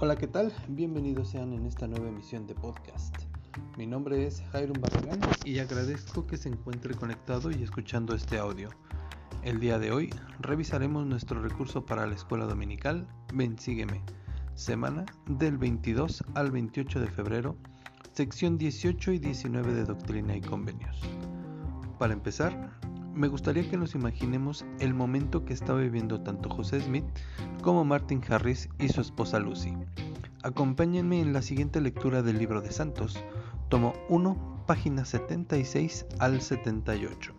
Hola, 0.00 0.14
¿qué 0.14 0.28
tal? 0.28 0.52
Bienvenidos 0.68 1.30
sean 1.30 1.52
en 1.52 1.66
esta 1.66 1.88
nueva 1.88 2.06
emisión 2.06 2.46
de 2.46 2.54
podcast. 2.54 3.16
Mi 3.76 3.84
nombre 3.84 4.28
es 4.28 4.44
Jairo 4.52 4.72
Barragán 4.78 5.18
y 5.44 5.58
agradezco 5.58 6.24
que 6.24 6.36
se 6.36 6.48
encuentre 6.48 6.94
conectado 6.94 7.50
y 7.50 7.64
escuchando 7.64 8.14
este 8.14 8.38
audio. 8.38 8.70
El 9.42 9.58
día 9.58 9.80
de 9.80 9.90
hoy 9.90 10.14
revisaremos 10.38 11.04
nuestro 11.04 11.42
recurso 11.42 11.84
para 11.84 12.06
la 12.06 12.14
escuela 12.14 12.44
dominical 12.44 13.08
Ven 13.34 13.58
Sígueme, 13.58 14.00
semana 14.54 15.04
del 15.26 15.58
22 15.58 16.22
al 16.34 16.52
28 16.52 17.00
de 17.00 17.08
febrero, 17.08 17.56
sección 18.12 18.56
18 18.56 19.10
y 19.10 19.18
19 19.18 19.74
de 19.74 19.84
Doctrina 19.84 20.36
y 20.36 20.42
Convenios. 20.42 21.00
Para 21.98 22.12
empezar, 22.12 22.70
me 23.18 23.26
gustaría 23.26 23.68
que 23.68 23.76
nos 23.76 23.96
imaginemos 23.96 24.64
el 24.78 24.94
momento 24.94 25.44
que 25.44 25.52
estaba 25.52 25.80
viviendo 25.80 26.20
tanto 26.20 26.48
José 26.48 26.80
Smith 26.80 27.04
como 27.62 27.84
Martin 27.84 28.22
Harris 28.28 28.68
y 28.78 28.88
su 28.88 29.00
esposa 29.00 29.40
Lucy. 29.40 29.74
Acompáñenme 30.44 31.20
en 31.20 31.32
la 31.32 31.42
siguiente 31.42 31.80
lectura 31.80 32.22
del 32.22 32.38
libro 32.38 32.60
de 32.60 32.70
Santos, 32.70 33.18
tomo 33.68 33.92
1, 34.08 34.62
páginas 34.66 35.08
76 35.08 36.06
al 36.20 36.40
78. 36.40 37.37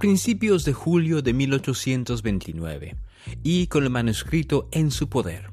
Principios 0.00 0.64
de 0.64 0.72
julio 0.72 1.20
de 1.20 1.34
1829, 1.34 2.96
y 3.42 3.66
con 3.66 3.84
el 3.84 3.90
manuscrito 3.90 4.66
en 4.72 4.90
su 4.90 5.10
poder. 5.10 5.50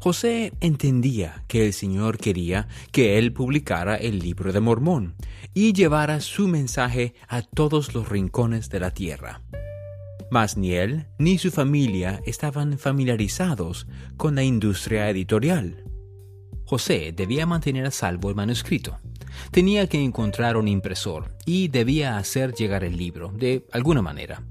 José 0.00 0.52
entendía 0.60 1.44
que 1.46 1.64
el 1.64 1.72
Señor 1.72 2.18
quería 2.18 2.66
que 2.90 3.18
él 3.18 3.32
publicara 3.32 3.94
el 3.94 4.18
libro 4.18 4.52
de 4.52 4.58
Mormón 4.58 5.14
y 5.54 5.72
llevara 5.72 6.20
su 6.20 6.48
mensaje 6.48 7.14
a 7.28 7.42
todos 7.42 7.94
los 7.94 8.08
rincones 8.08 8.68
de 8.68 8.80
la 8.80 8.90
tierra. 8.90 9.42
Mas 10.28 10.56
ni 10.56 10.72
él 10.72 11.06
ni 11.20 11.38
su 11.38 11.52
familia 11.52 12.20
estaban 12.26 12.78
familiarizados 12.78 13.86
con 14.16 14.34
la 14.34 14.42
industria 14.42 15.08
editorial. 15.08 15.84
José 16.66 17.14
debía 17.16 17.46
mantener 17.46 17.86
a 17.86 17.92
salvo 17.92 18.28
el 18.28 18.34
manuscrito 18.34 18.98
Tenía 19.50 19.88
que 19.88 20.02
encontrar 20.02 20.56
un 20.56 20.68
impresor 20.68 21.34
y 21.46 21.68
debía 21.68 22.16
hacer 22.16 22.54
llegar 22.54 22.84
el 22.84 22.96
libro, 22.96 23.32
de 23.32 23.66
alguna 23.72 24.02
manera, 24.02 24.42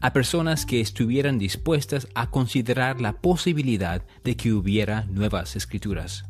a 0.00 0.12
personas 0.12 0.66
que 0.66 0.80
estuvieran 0.80 1.38
dispuestas 1.38 2.08
a 2.14 2.30
considerar 2.30 3.00
la 3.00 3.20
posibilidad 3.20 4.02
de 4.24 4.36
que 4.36 4.52
hubiera 4.52 5.04
nuevas 5.04 5.56
escrituras. 5.56 6.24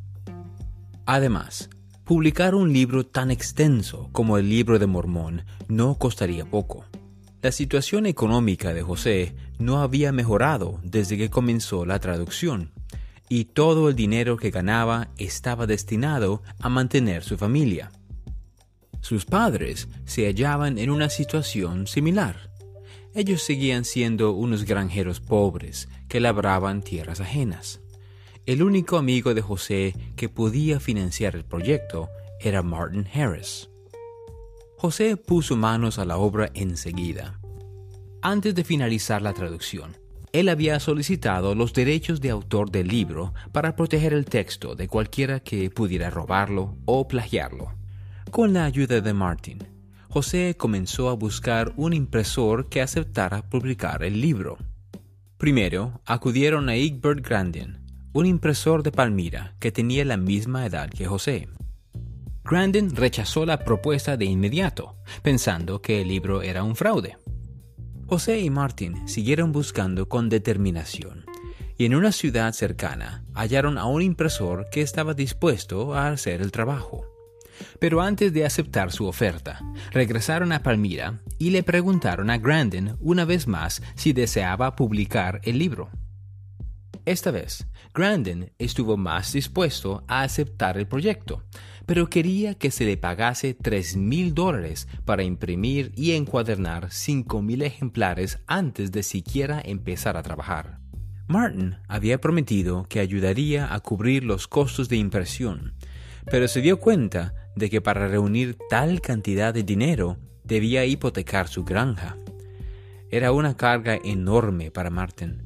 Además, 1.06 1.70
publicar 2.04 2.54
un 2.54 2.72
libro 2.72 3.06
tan 3.06 3.30
extenso 3.30 4.08
como 4.12 4.38
el 4.38 4.48
libro 4.48 4.78
de 4.78 4.86
Mormón 4.86 5.44
no 5.68 5.96
costaría 5.96 6.44
poco. 6.44 6.84
La 7.40 7.52
situación 7.52 8.06
económica 8.06 8.74
de 8.74 8.82
José 8.82 9.36
no 9.58 9.80
había 9.80 10.10
mejorado 10.10 10.80
desde 10.82 11.16
que 11.16 11.30
comenzó 11.30 11.86
la 11.86 12.00
traducción, 12.00 12.72
y 13.28 13.44
todo 13.44 13.88
el 13.88 13.94
dinero 13.94 14.36
que 14.36 14.50
ganaba 14.50 15.08
estaba 15.18 15.66
destinado 15.66 16.42
a 16.60 16.68
mantener 16.68 17.22
su 17.22 17.36
familia. 17.36 17.92
Sus 19.08 19.24
padres 19.24 19.88
se 20.04 20.26
hallaban 20.26 20.76
en 20.76 20.90
una 20.90 21.08
situación 21.08 21.86
similar. 21.86 22.50
Ellos 23.14 23.40
seguían 23.40 23.86
siendo 23.86 24.32
unos 24.32 24.64
granjeros 24.64 25.18
pobres 25.18 25.88
que 26.10 26.20
labraban 26.20 26.82
tierras 26.82 27.18
ajenas. 27.18 27.80
El 28.44 28.62
único 28.62 28.98
amigo 28.98 29.32
de 29.32 29.40
José 29.40 29.94
que 30.14 30.28
podía 30.28 30.78
financiar 30.78 31.36
el 31.36 31.46
proyecto 31.46 32.10
era 32.38 32.62
Martin 32.62 33.08
Harris. 33.14 33.70
José 34.76 35.16
puso 35.16 35.56
manos 35.56 35.98
a 35.98 36.04
la 36.04 36.18
obra 36.18 36.50
enseguida. 36.52 37.40
Antes 38.20 38.54
de 38.54 38.62
finalizar 38.62 39.22
la 39.22 39.32
traducción, 39.32 39.96
él 40.32 40.50
había 40.50 40.78
solicitado 40.80 41.54
los 41.54 41.72
derechos 41.72 42.20
de 42.20 42.28
autor 42.28 42.70
del 42.70 42.88
libro 42.88 43.32
para 43.52 43.74
proteger 43.74 44.12
el 44.12 44.26
texto 44.26 44.74
de 44.74 44.86
cualquiera 44.86 45.40
que 45.40 45.70
pudiera 45.70 46.10
robarlo 46.10 46.76
o 46.84 47.08
plagiarlo. 47.08 47.77
Con 48.30 48.52
la 48.52 48.66
ayuda 48.66 49.00
de 49.00 49.14
Martin, 49.14 49.58
José 50.10 50.54
comenzó 50.56 51.08
a 51.08 51.14
buscar 51.14 51.72
un 51.76 51.92
impresor 51.92 52.68
que 52.68 52.82
aceptara 52.82 53.48
publicar 53.48 54.04
el 54.04 54.20
libro. 54.20 54.58
Primero 55.38 56.02
acudieron 56.04 56.68
a 56.68 56.74
Egbert 56.74 57.26
Grandin, 57.26 57.78
un 58.12 58.26
impresor 58.26 58.82
de 58.82 58.92
Palmira 58.92 59.56
que 59.58 59.72
tenía 59.72 60.04
la 60.04 60.18
misma 60.18 60.66
edad 60.66 60.90
que 60.90 61.06
José. 61.06 61.48
Grandin 62.44 62.94
rechazó 62.94 63.46
la 63.46 63.64
propuesta 63.64 64.16
de 64.16 64.26
inmediato, 64.26 64.96
pensando 65.22 65.80
que 65.80 66.02
el 66.02 66.08
libro 66.08 66.42
era 66.42 66.62
un 66.62 66.76
fraude. 66.76 67.16
José 68.06 68.40
y 68.40 68.50
Martin 68.50 69.08
siguieron 69.08 69.52
buscando 69.52 70.08
con 70.08 70.28
determinación, 70.28 71.24
y 71.76 71.86
en 71.86 71.94
una 71.94 72.12
ciudad 72.12 72.52
cercana 72.52 73.24
hallaron 73.34 73.78
a 73.78 73.86
un 73.86 74.02
impresor 74.02 74.68
que 74.70 74.82
estaba 74.82 75.14
dispuesto 75.14 75.94
a 75.94 76.08
hacer 76.08 76.42
el 76.42 76.52
trabajo. 76.52 77.17
Pero 77.80 78.00
antes 78.00 78.32
de 78.32 78.44
aceptar 78.44 78.92
su 78.92 79.06
oferta, 79.06 79.60
regresaron 79.92 80.52
a 80.52 80.62
Palmira 80.62 81.20
y 81.38 81.50
le 81.50 81.62
preguntaron 81.62 82.30
a 82.30 82.38
Grandin 82.38 82.96
una 83.00 83.24
vez 83.24 83.46
más 83.46 83.82
si 83.94 84.12
deseaba 84.12 84.76
publicar 84.76 85.40
el 85.44 85.58
libro. 85.58 85.90
Esta 87.04 87.30
vez, 87.30 87.66
Grandin 87.94 88.52
estuvo 88.58 88.98
más 88.98 89.32
dispuesto 89.32 90.04
a 90.08 90.22
aceptar 90.22 90.76
el 90.76 90.86
proyecto, 90.86 91.42
pero 91.86 92.10
quería 92.10 92.54
que 92.54 92.70
se 92.70 92.84
le 92.84 92.98
pagase 92.98 93.54
tres 93.54 93.96
mil 93.96 94.34
dólares 94.34 94.86
para 95.06 95.22
imprimir 95.22 95.90
y 95.96 96.12
encuadernar 96.12 96.88
cinco 96.90 97.40
mil 97.40 97.62
ejemplares 97.62 98.40
antes 98.46 98.92
de 98.92 99.02
siquiera 99.02 99.62
empezar 99.64 100.18
a 100.18 100.22
trabajar. 100.22 100.80
Martin 101.28 101.76
había 101.88 102.20
prometido 102.20 102.84
que 102.90 103.00
ayudaría 103.00 103.72
a 103.72 103.80
cubrir 103.80 104.24
los 104.24 104.46
costos 104.46 104.90
de 104.90 104.96
impresión, 104.96 105.74
pero 106.30 106.46
se 106.46 106.60
dio 106.60 106.78
cuenta 106.78 107.32
de 107.58 107.70
que 107.70 107.80
para 107.80 108.08
reunir 108.08 108.56
tal 108.70 109.00
cantidad 109.00 109.52
de 109.52 109.62
dinero 109.62 110.16
debía 110.44 110.84
hipotecar 110.84 111.48
su 111.48 111.64
granja. 111.64 112.16
Era 113.10 113.32
una 113.32 113.56
carga 113.56 113.98
enorme 114.02 114.70
para 114.70 114.90
Martin, 114.90 115.42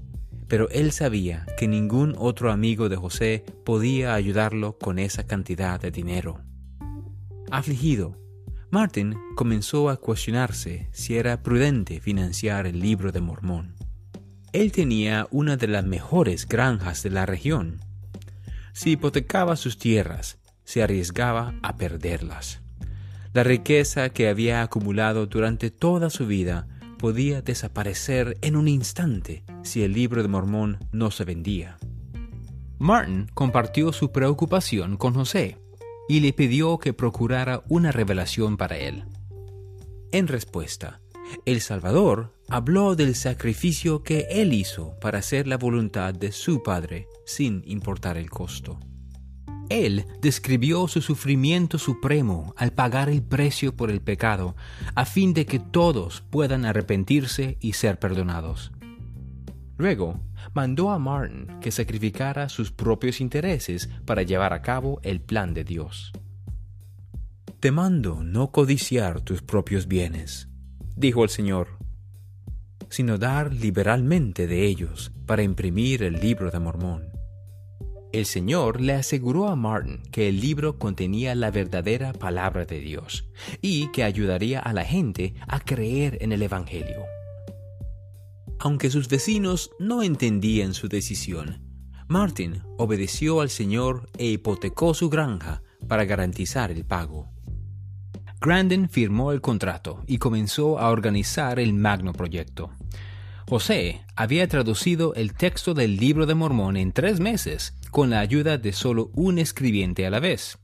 pero 0.49 0.69
él 0.71 0.93
sabía 0.93 1.47
que 1.56 1.67
ningún 1.67 2.15
otro 2.19 2.53
amigo 2.53 2.89
de 2.89 2.97
José 2.97 3.45
podía 3.65 4.15
ayudarlo 4.15 4.78
con 4.78 4.99
esa 4.99 5.27
cantidad 5.27 5.81
de 5.81 5.91
dinero. 5.91 6.41
Afligido, 7.50 8.17
Martin 8.71 9.15
comenzó 9.37 9.91
a 9.91 9.97
cuestionarse 9.97 10.89
si 10.93 11.17
era 11.17 11.43
prudente 11.43 12.00
financiar 12.00 12.67
el 12.67 12.81
libro 12.81 13.12
de 13.12 13.21
Mormón. 13.21 13.75
Él 14.53 14.73
tenía 14.73 15.27
una 15.31 15.56
de 15.56 15.69
las 15.69 15.84
mejores 15.84 16.47
granjas 16.47 17.03
de 17.03 17.11
la 17.11 17.27
región. 17.27 17.81
Si 18.73 18.93
hipotecaba 18.93 19.56
sus 19.56 19.79
tierras, 19.79 20.39
se 20.65 20.83
arriesgaba 20.83 21.55
a 21.62 21.77
perderlas. 21.77 22.62
La 23.33 23.45
riqueza 23.45 24.11
que 24.11 24.28
había 24.28 24.62
acumulado 24.62 25.27
durante 25.27 25.71
toda 25.71 26.11
su 26.11 26.27
vida 26.27 26.69
podía 26.99 27.43
desaparecer 27.43 28.37
en 28.43 28.56
un 28.56 28.69
instante 28.69 29.43
si 29.62 29.83
el 29.83 29.93
libro 29.93 30.23
de 30.23 30.28
Mormón 30.28 30.78
no 30.93 31.11
se 31.11 31.25
vendía. 31.25 31.78
Martin 32.78 33.28
compartió 33.33 33.93
su 33.93 34.12
preocupación 34.12 34.97
con 34.97 35.15
José 35.15 35.59
y 36.09 36.21
le 36.21 36.33
pidió 36.33 36.79
que 36.79 36.93
procurara 36.93 37.62
una 37.69 37.91
revelación 37.91 38.56
para 38.56 38.77
él. 38.77 39.05
En 40.11 40.29
respuesta, 40.29 41.00
el 41.47 41.61
Salvador 41.61 42.34
habló 42.49 42.97
del 42.97 43.15
sacrificio 43.15 44.03
que 44.03 44.27
él 44.31 44.53
hizo 44.53 44.94
para 45.00 45.19
hacer 45.19 45.47
la 45.47 45.56
voluntad 45.56 46.12
de 46.12 46.32
su 46.32 46.62
Padre 46.62 47.08
sin 47.25 47.62
importar 47.67 48.19
el 48.19 48.29
costo. 48.29 48.79
Él 49.72 50.04
describió 50.20 50.86
su 50.86 51.00
sufrimiento 51.00 51.78
supremo 51.78 52.52
al 52.58 52.72
pagar 52.72 53.08
el 53.08 53.22
precio 53.22 53.74
por 53.74 53.90
el 53.90 54.02
pecado, 54.02 54.54
a 54.94 55.06
fin 55.06 55.32
de 55.32 55.46
que 55.46 55.58
todos 55.60 56.20
puedan 56.20 56.66
arrepentirse 56.66 57.56
y 57.58 57.72
ser 57.72 57.98
perdonados. 57.98 58.70
Luego, 59.78 60.20
mandó 60.52 60.90
a 60.90 60.98
Martin 60.98 61.58
que 61.62 61.70
sacrificara 61.70 62.50
sus 62.50 62.70
propios 62.70 63.22
intereses 63.22 63.88
para 64.04 64.22
llevar 64.22 64.52
a 64.52 64.60
cabo 64.60 65.00
el 65.02 65.22
plan 65.22 65.54
de 65.54 65.64
Dios. 65.64 66.12
Te 67.58 67.70
mando 67.70 68.22
no 68.22 68.50
codiciar 68.50 69.22
tus 69.22 69.40
propios 69.40 69.88
bienes, 69.88 70.48
dijo 70.96 71.24
el 71.24 71.30
Señor, 71.30 71.78
sino 72.90 73.16
dar 73.16 73.54
liberalmente 73.54 74.46
de 74.46 74.66
ellos 74.66 75.12
para 75.24 75.42
imprimir 75.42 76.02
el 76.02 76.20
libro 76.20 76.50
de 76.50 76.58
Mormón 76.58 77.12
el 78.12 78.26
Señor 78.26 78.81
le 78.81 78.93
aseguró 78.93 79.49
a 79.49 79.56
Martin 79.56 80.03
que 80.11 80.29
el 80.29 80.41
libro 80.41 80.79
contenía 80.79 81.35
la 81.35 81.50
verdadera 81.50 82.12
palabra 82.12 82.64
de 82.64 82.81
Dios 82.81 83.25
y 83.61 83.91
que 83.93 84.05
ayudaría 84.05 84.61
a 84.61 84.73
la 84.73 84.85
gente 84.85 85.35
a 85.49 85.61
creer 85.61 86.19
en 86.20 86.32
el 86.32 86.43
Evangelio. 86.43 87.03
Aunque 88.59 88.91
sus 88.91 89.09
vecinos 89.09 89.70
no 89.79 90.03
entendían 90.03 90.75
su 90.75 90.88
decisión, 90.88 91.62
Martin 92.06 92.62
obedeció 92.76 93.41
al 93.41 93.50
señor 93.50 94.11
e 94.19 94.26
hipotecó 94.26 94.93
su 94.94 95.08
granja 95.08 95.62
para 95.88 96.05
garantizar 96.05 96.70
el 96.70 96.85
pago. 96.85 97.31
Grandin 98.41 98.88
firmó 98.88 99.32
el 99.32 99.41
contrato 99.41 100.03
y 100.06 100.19
comenzó 100.19 100.79
a 100.79 100.91
organizar 100.91 101.58
el 101.58 101.75
magno 101.75 102.12
proyecto. 102.12 102.70
José 103.49 104.03
había 104.17 104.49
traducido 104.49 105.15
el 105.15 105.32
texto 105.32 105.75
del 105.75 105.97
libro 105.97 106.26
de 106.26 106.35
Mormón 106.35 106.76
en 106.76 106.93
tres 106.93 107.20
meses 107.20 107.75
con 107.93 108.11
la 108.11 108.21
ayuda 108.21 108.56
de 108.59 108.73
solo 108.73 109.11
un 109.15 109.39
escribiente 109.39 110.06
a 110.06 110.11
la 110.11 110.19
vez. 110.19 110.59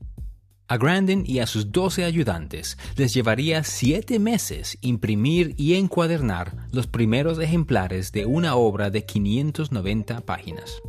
A 0.67 0.77
Grandin 0.77 1.23
y 1.25 1.39
a 1.39 1.47
sus 1.47 1.71
doce 1.71 2.03
ayudantes 2.03 2.77
les 2.97 3.13
llevaría 3.13 3.63
siete 3.63 4.19
meses 4.19 4.77
imprimir 4.81 5.53
y 5.55 5.75
encuadernar 5.75 6.67
los 6.71 6.87
primeros 6.87 7.39
ejemplares 7.39 8.11
de 8.11 8.25
una 8.25 8.55
obra 8.55 8.89
de 8.89 9.05
590 9.05 10.21
páginas. 10.21 10.81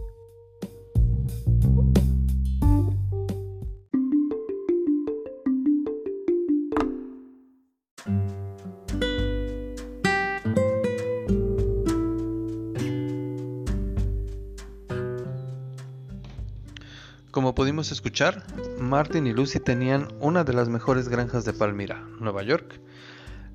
Pudimos 17.61 17.93
escuchar, 17.93 18.43
Martin 18.81 19.27
y 19.27 19.35
Lucy 19.35 19.61
tenían 19.61 20.09
una 20.19 20.45
de 20.45 20.55
las 20.55 20.71
mejores 20.71 21.11
granjas 21.11 21.45
de 21.45 21.53
Palmira, 21.53 22.03
Nueva 22.19 22.43
York. 22.43 22.81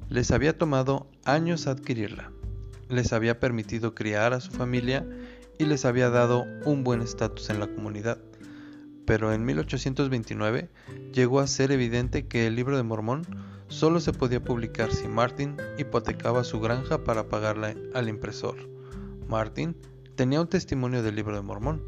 Les 0.09 0.29
había 0.29 0.55
tomado 0.55 1.07
años 1.23 1.65
adquirirla, 1.65 2.29
les 2.87 3.13
había 3.13 3.39
permitido 3.39 3.95
criar 3.95 4.33
a 4.33 4.41
su 4.41 4.51
familia 4.51 5.07
y 5.57 5.65
les 5.65 5.85
había 5.85 6.11
dado 6.11 6.45
un 6.65 6.83
buen 6.83 7.01
estatus 7.01 7.49
en 7.49 7.59
la 7.59 7.65
comunidad. 7.65 8.19
Pero 9.07 9.33
en 9.33 9.43
1829 9.43 10.69
llegó 11.11 11.39
a 11.39 11.47
ser 11.47 11.71
evidente 11.71 12.27
que 12.27 12.45
el 12.45 12.55
libro 12.55 12.77
de 12.77 12.83
Mormón 12.83 13.23
solo 13.69 13.99
se 13.99 14.13
podía 14.13 14.43
publicar 14.43 14.91
si 14.91 15.07
Martin 15.07 15.57
hipotecaba 15.79 16.43
su 16.43 16.59
granja 16.59 17.03
para 17.03 17.27
pagarla 17.27 17.73
al 17.95 18.07
impresor. 18.07 18.69
Martin 19.27 19.75
tenía 20.15 20.41
un 20.41 20.47
testimonio 20.47 21.01
del 21.01 21.15
libro 21.15 21.35
de 21.35 21.41
Mormón, 21.41 21.81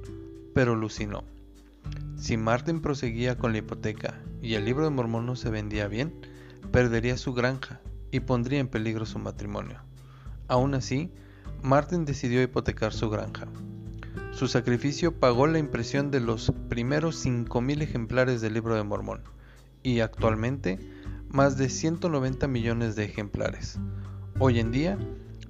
pero 0.56 0.74
Lucy 0.76 1.06
no. 1.06 1.37
Si 2.18 2.38
Martin 2.38 2.82
proseguía 2.82 3.38
con 3.38 3.52
la 3.52 3.60
hipoteca 3.60 4.20
y 4.42 4.56
el 4.56 4.66
libro 4.66 4.84
de 4.84 4.90
Mormón 4.90 5.26
no 5.26 5.36
se 5.36 5.50
vendía 5.50 5.88
bien, 5.88 6.14
perdería 6.72 7.18
su 7.18 7.34
granja 7.34 7.80
y 8.12 8.20
pondría 8.22 8.60
en 8.60 8.68
peligro 8.68 9.06
su 9.06 9.20
matrimonio. 9.20 9.82
Aún 10.48 10.74
así, 10.74 11.12
Martin 11.62 12.06
decidió 12.06 12.42
hipotecar 12.42 12.94
su 12.94 13.10
granja. 13.10 13.48
Su 14.32 14.48
sacrificio 14.48 15.20
pagó 15.20 15.48
la 15.48 15.60
impresión 15.60 16.12
de 16.12 16.20
los 16.20 16.52
primeros 16.70 17.26
5.000 17.26 17.82
ejemplares 17.82 18.42
del 18.42 18.54
libro 18.54 18.76
de 18.76 18.84
Mormón 18.84 19.22
y 19.84 20.02
actualmente 20.02 20.80
más 21.30 21.58
de 21.58 21.70
190 21.70 22.48
millones 22.48 22.96
de 22.96 23.06
ejemplares. 23.06 23.80
Hoy 24.40 24.60
en 24.60 24.72
día, 24.72 24.98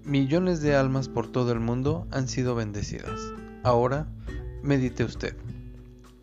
millones 0.05 0.61
de 0.61 0.75
almas 0.75 1.09
por 1.09 1.27
todo 1.31 1.51
el 1.51 1.59
mundo 1.59 2.07
han 2.11 2.27
sido 2.27 2.55
bendecidas. 2.55 3.19
Ahora, 3.63 4.07
medite 4.63 5.03
usted. 5.03 5.35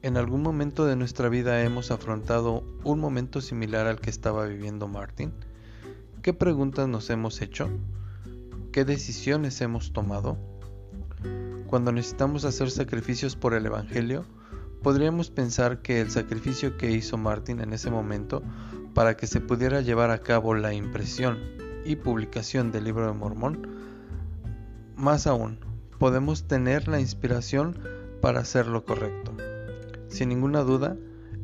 ¿En 0.04 0.18
algún 0.18 0.42
momento 0.42 0.84
de 0.84 0.96
nuestra 0.96 1.30
vida 1.30 1.62
hemos 1.62 1.90
afrontado 1.90 2.62
un 2.84 3.00
momento 3.00 3.40
similar 3.40 3.86
al 3.86 4.02
que 4.02 4.10
estaba 4.10 4.44
viviendo 4.44 4.86
Martin? 4.86 5.32
¿Qué 6.20 6.34
preguntas 6.34 6.86
nos 6.88 7.08
hemos 7.08 7.40
hecho? 7.40 7.70
¿Qué 8.70 8.84
decisiones 8.84 9.62
hemos 9.62 9.94
tomado? 9.94 10.36
Cuando 11.68 11.90
necesitamos 11.90 12.44
hacer 12.44 12.70
sacrificios 12.70 13.34
por 13.34 13.54
el 13.54 13.64
Evangelio, 13.64 14.26
podríamos 14.82 15.30
pensar 15.30 15.80
que 15.80 16.02
el 16.02 16.10
sacrificio 16.10 16.76
que 16.76 16.90
hizo 16.90 17.16
Martin 17.16 17.60
en 17.60 17.72
ese 17.72 17.90
momento 17.90 18.42
para 18.92 19.16
que 19.16 19.26
se 19.26 19.40
pudiera 19.40 19.80
llevar 19.80 20.10
a 20.10 20.18
cabo 20.18 20.54
la 20.54 20.74
impresión 20.74 21.38
y 21.86 21.96
publicación 21.96 22.72
del 22.72 22.84
libro 22.84 23.06
de 23.06 23.14
Mormón, 23.14 23.66
más 24.96 25.26
aún, 25.26 25.60
podemos 25.98 26.46
tener 26.46 26.88
la 26.88 27.00
inspiración 27.00 27.78
para 28.20 28.40
hacer 28.40 28.66
lo 28.66 28.84
correcto. 28.84 29.33
Sin 30.14 30.28
ninguna 30.28 30.61
duda, 30.61 30.96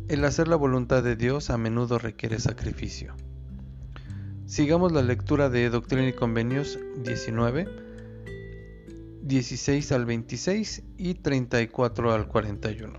el 0.06 0.24
hacer 0.24 0.46
la 0.46 0.54
voluntad 0.54 1.02
de 1.02 1.16
Dios 1.16 1.50
a 1.50 1.58
menudo 1.58 1.98
requiere 1.98 2.38
sacrificio. 2.38 3.16
Sigamos 4.46 4.92
la 4.92 5.02
lectura 5.02 5.50
de 5.50 5.68
Doctrina 5.70 6.06
y 6.06 6.12
Convenios 6.12 6.78
19, 7.02 7.66
16 9.22 9.90
al 9.90 10.04
26 10.04 10.84
y 10.96 11.14
34 11.14 12.12
al 12.12 12.28
41. 12.28 12.96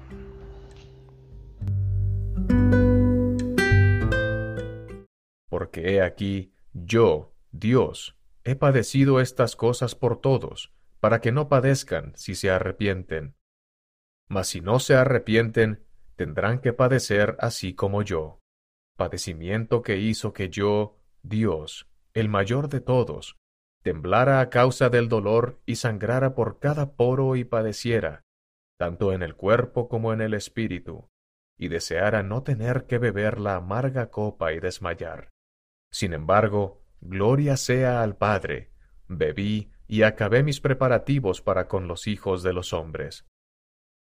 Porque 5.47 5.93
he 5.93 6.01
aquí, 6.01 6.51
yo, 6.73 7.33
Dios, 7.53 8.17
he 8.43 8.55
padecido 8.55 9.21
estas 9.21 9.55
cosas 9.55 9.95
por 9.95 10.19
todos, 10.19 10.73
para 10.99 11.21
que 11.21 11.31
no 11.31 11.47
padezcan 11.47 12.11
si 12.17 12.35
se 12.35 12.51
arrepienten. 12.51 13.35
Mas 14.31 14.47
si 14.47 14.61
no 14.61 14.79
se 14.79 14.95
arrepienten, 14.95 15.83
tendrán 16.15 16.61
que 16.61 16.71
padecer 16.71 17.35
así 17.39 17.73
como 17.73 18.01
yo. 18.01 18.39
Padecimiento 18.95 19.81
que 19.81 19.97
hizo 19.97 20.31
que 20.31 20.47
yo, 20.47 20.97
Dios, 21.21 21.89
el 22.13 22.29
mayor 22.29 22.69
de 22.69 22.79
todos, 22.79 23.35
temblara 23.83 24.39
a 24.39 24.49
causa 24.49 24.87
del 24.87 25.09
dolor 25.09 25.59
y 25.65 25.75
sangrara 25.75 26.33
por 26.33 26.59
cada 26.59 26.93
poro 26.93 27.35
y 27.35 27.43
padeciera, 27.43 28.21
tanto 28.79 29.11
en 29.11 29.21
el 29.21 29.35
cuerpo 29.35 29.89
como 29.89 30.13
en 30.13 30.21
el 30.21 30.33
espíritu, 30.33 31.09
y 31.57 31.67
deseara 31.67 32.23
no 32.23 32.41
tener 32.41 32.85
que 32.85 32.99
beber 32.99 33.37
la 33.37 33.57
amarga 33.57 34.11
copa 34.11 34.53
y 34.53 34.61
desmayar. 34.61 35.27
Sin 35.91 36.13
embargo, 36.13 36.85
gloria 37.01 37.57
sea 37.57 38.01
al 38.01 38.15
Padre, 38.15 38.71
bebí 39.09 39.73
y 39.89 40.03
acabé 40.03 40.41
mis 40.41 40.61
preparativos 40.61 41.41
para 41.41 41.67
con 41.67 41.89
los 41.89 42.07
hijos 42.07 42.43
de 42.43 42.53
los 42.53 42.71
hombres 42.71 43.25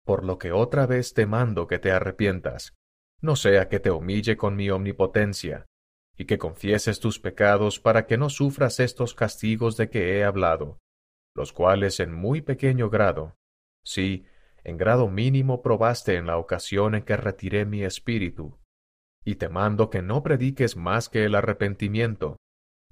por 0.06 0.24
lo 0.24 0.38
que 0.38 0.52
otra 0.52 0.86
vez 0.86 1.14
te 1.14 1.26
mando 1.26 1.66
que 1.66 1.80
te 1.80 1.90
arrepientas, 1.90 2.76
no 3.20 3.34
sea 3.34 3.68
que 3.68 3.80
te 3.80 3.90
humille 3.90 4.36
con 4.36 4.54
mi 4.54 4.70
omnipotencia, 4.70 5.66
y 6.16 6.26
que 6.26 6.38
confieses 6.38 7.00
tus 7.00 7.18
pecados 7.18 7.80
para 7.80 8.06
que 8.06 8.16
no 8.16 8.30
sufras 8.30 8.78
estos 8.78 9.14
castigos 9.14 9.76
de 9.76 9.90
que 9.90 10.16
he 10.16 10.24
hablado, 10.24 10.78
los 11.34 11.52
cuales 11.52 11.98
en 11.98 12.12
muy 12.12 12.40
pequeño 12.40 12.88
grado, 12.88 13.34
sí, 13.84 14.24
en 14.62 14.76
grado 14.76 15.08
mínimo 15.08 15.60
probaste 15.60 16.14
en 16.14 16.26
la 16.26 16.38
ocasión 16.38 16.94
en 16.94 17.02
que 17.02 17.16
retiré 17.16 17.66
mi 17.66 17.82
espíritu, 17.82 18.60
y 19.24 19.34
te 19.34 19.48
mando 19.48 19.90
que 19.90 20.02
no 20.02 20.22
prediques 20.22 20.76
más 20.76 21.08
que 21.08 21.24
el 21.24 21.34
arrepentimiento, 21.34 22.36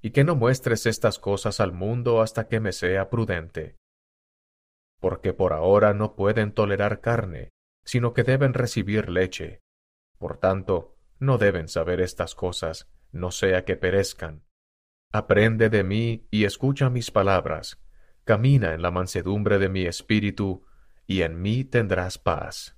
y 0.01 0.11
que 0.11 0.25
no 0.25 0.35
muestres 0.35 0.85
estas 0.85 1.17
cosas 1.17 1.61
al 1.61 1.71
mundo 1.71 2.21
hasta 2.21 2.49
que 2.49 2.59
me 2.59 2.73
sea 2.73 3.09
prudente 3.09 3.77
porque 4.99 5.33
por 5.33 5.53
ahora 5.53 5.93
no 5.93 6.15
pueden 6.15 6.51
tolerar 6.51 7.01
carne, 7.01 7.49
sino 7.83 8.13
que 8.13 8.23
deben 8.23 8.53
recibir 8.53 9.09
leche. 9.09 9.61
Por 10.17 10.37
tanto, 10.37 10.95
no 11.19 11.37
deben 11.37 11.67
saber 11.67 12.01
estas 12.01 12.35
cosas, 12.35 12.89
no 13.11 13.31
sea 13.31 13.65
que 13.65 13.75
perezcan. 13.75 14.43
Aprende 15.11 15.69
de 15.69 15.83
mí 15.83 16.27
y 16.31 16.45
escucha 16.45 16.89
mis 16.89 17.11
palabras, 17.11 17.81
camina 18.23 18.73
en 18.73 18.81
la 18.81 18.91
mansedumbre 18.91 19.59
de 19.59 19.69
mi 19.69 19.85
espíritu, 19.85 20.65
y 21.07 21.21
en 21.21 21.41
mí 21.41 21.63
tendrás 21.63 22.17
paz. 22.17 22.75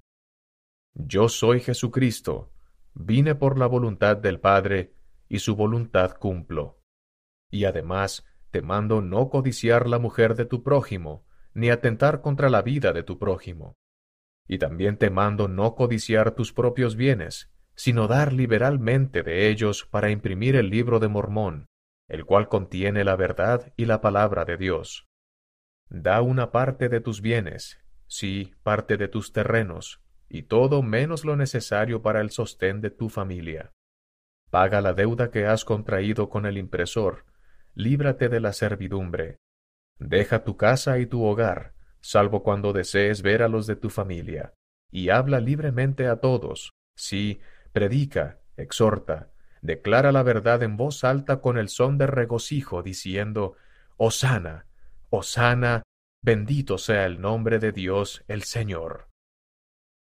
Yo 0.93 1.29
soy 1.29 1.61
Jesucristo, 1.61 2.51
vine 2.93 3.35
por 3.35 3.57
la 3.57 3.67
voluntad 3.67 4.17
del 4.17 4.39
Padre, 4.39 4.93
y 5.29 5.39
su 5.39 5.55
voluntad 5.55 6.17
cumplo. 6.17 6.81
Y 7.49 7.65
además 7.65 8.25
te 8.51 8.61
mando 8.61 9.01
no 9.01 9.29
codiciar 9.29 9.87
la 9.87 9.99
mujer 9.99 10.35
de 10.35 10.45
tu 10.45 10.63
prójimo, 10.63 11.26
ni 11.57 11.71
atentar 11.71 12.21
contra 12.21 12.51
la 12.51 12.61
vida 12.61 12.93
de 12.93 13.01
tu 13.01 13.17
prójimo. 13.17 13.77
Y 14.47 14.59
también 14.59 14.97
te 14.97 15.09
mando 15.09 15.47
no 15.47 15.73
codiciar 15.73 16.35
tus 16.35 16.53
propios 16.53 16.95
bienes, 16.95 17.51
sino 17.73 18.07
dar 18.07 18.31
liberalmente 18.31 19.23
de 19.23 19.49
ellos 19.49 19.83
para 19.83 20.11
imprimir 20.11 20.55
el 20.55 20.69
libro 20.69 20.99
de 20.99 21.07
Mormón, 21.07 21.65
el 22.07 22.25
cual 22.25 22.47
contiene 22.47 23.03
la 23.03 23.15
verdad 23.15 23.73
y 23.75 23.85
la 23.85 24.01
palabra 24.01 24.45
de 24.45 24.57
Dios. 24.57 25.07
Da 25.89 26.21
una 26.21 26.51
parte 26.51 26.89
de 26.89 27.01
tus 27.01 27.21
bienes, 27.21 27.79
sí, 28.05 28.53
parte 28.61 28.95
de 28.95 29.07
tus 29.07 29.33
terrenos, 29.33 30.03
y 30.29 30.43
todo 30.43 30.83
menos 30.83 31.25
lo 31.25 31.35
necesario 31.35 32.03
para 32.03 32.21
el 32.21 32.29
sostén 32.29 32.81
de 32.81 32.91
tu 32.91 33.09
familia. 33.09 33.71
Paga 34.51 34.79
la 34.79 34.93
deuda 34.93 35.31
que 35.31 35.47
has 35.47 35.65
contraído 35.65 36.29
con 36.29 36.45
el 36.45 36.59
impresor, 36.59 37.25
líbrate 37.73 38.29
de 38.29 38.41
la 38.41 38.53
servidumbre, 38.53 39.37
Deja 39.99 40.43
tu 40.43 40.57
casa 40.57 40.99
y 40.99 41.05
tu 41.05 41.23
hogar, 41.23 41.73
salvo 42.01 42.43
cuando 42.43 42.73
desees 42.73 43.21
ver 43.21 43.41
a 43.41 43.47
los 43.47 43.67
de 43.67 43.75
tu 43.75 43.89
familia, 43.89 44.53
y 44.91 45.09
habla 45.09 45.39
libremente 45.39 46.07
a 46.07 46.17
todos. 46.17 46.71
Sí, 46.95 47.39
predica, 47.73 48.39
exhorta, 48.55 49.31
declara 49.61 50.11
la 50.11 50.23
verdad 50.23 50.63
en 50.63 50.77
voz 50.77 51.03
alta 51.03 51.41
con 51.41 51.57
el 51.57 51.69
son 51.69 51.97
de 51.97 52.07
regocijo, 52.07 52.83
diciendo, 52.83 53.55
Osana, 53.97 54.67
Osana, 55.09 55.83
bendito 56.21 56.77
sea 56.77 57.05
el 57.05 57.19
nombre 57.21 57.59
de 57.59 57.71
Dios 57.71 58.23
el 58.27 58.43
Señor. 58.43 59.07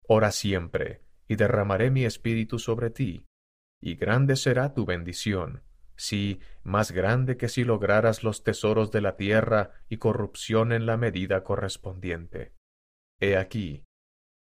ora 0.08 0.32
siempre, 0.32 1.02
y 1.28 1.36
derramaré 1.36 1.90
mi 1.90 2.06
espíritu 2.06 2.60
sobre 2.60 2.90
ti, 2.90 3.26
y 3.82 3.96
grande 3.96 4.36
será 4.36 4.74
tu 4.74 4.86
bendición, 4.86 5.64
sí, 5.96 6.40
más 6.64 6.92
grande 6.92 7.38
que 7.38 7.50
si 7.50 7.64
lograras 7.64 8.24
los 8.24 8.44
tesoros 8.44 8.92
de 8.92 9.02
la 9.02 9.16
tierra 9.16 9.72
y 9.90 9.98
corrupción 9.98 10.72
en 10.72 10.86
la 10.86 10.98
medida 10.98 11.44
correspondiente. 11.44 12.54
He 13.20 13.38
aquí, 13.38 13.84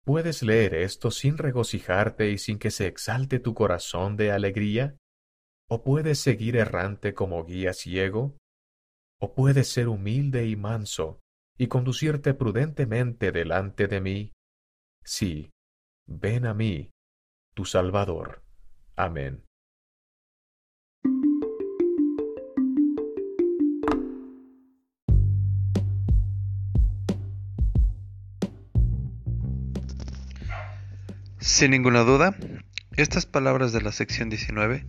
¿puedes 0.04 0.42
leer 0.42 0.74
esto 0.74 1.10
sin 1.10 1.38
regocijarte 1.38 2.30
y 2.30 2.38
sin 2.38 2.58
que 2.58 2.70
se 2.70 2.86
exalte 2.86 3.38
tu 3.38 3.54
corazón 3.54 4.16
de 4.16 4.32
alegría? 4.32 4.96
¿O 5.68 5.82
puedes 5.82 6.18
seguir 6.18 6.56
errante 6.56 7.14
como 7.14 7.44
guía 7.44 7.72
ciego? 7.72 8.36
¿O 9.20 9.34
puedes 9.34 9.68
ser 9.68 9.88
humilde 9.88 10.46
y 10.46 10.56
manso 10.56 11.20
y 11.58 11.68
conducirte 11.68 12.34
prudentemente 12.34 13.32
delante 13.32 13.88
de 13.88 14.00
mí? 14.00 14.32
Sí, 15.04 15.50
ven 16.06 16.46
a 16.46 16.54
mí, 16.54 16.90
tu 17.54 17.64
Salvador. 17.64 18.42
Amén. 18.96 19.45
Sin 31.46 31.70
ninguna 31.70 32.00
duda, 32.00 32.34
estas 32.96 33.24
palabras 33.24 33.72
de 33.72 33.80
la 33.80 33.92
sección 33.92 34.28
19 34.28 34.84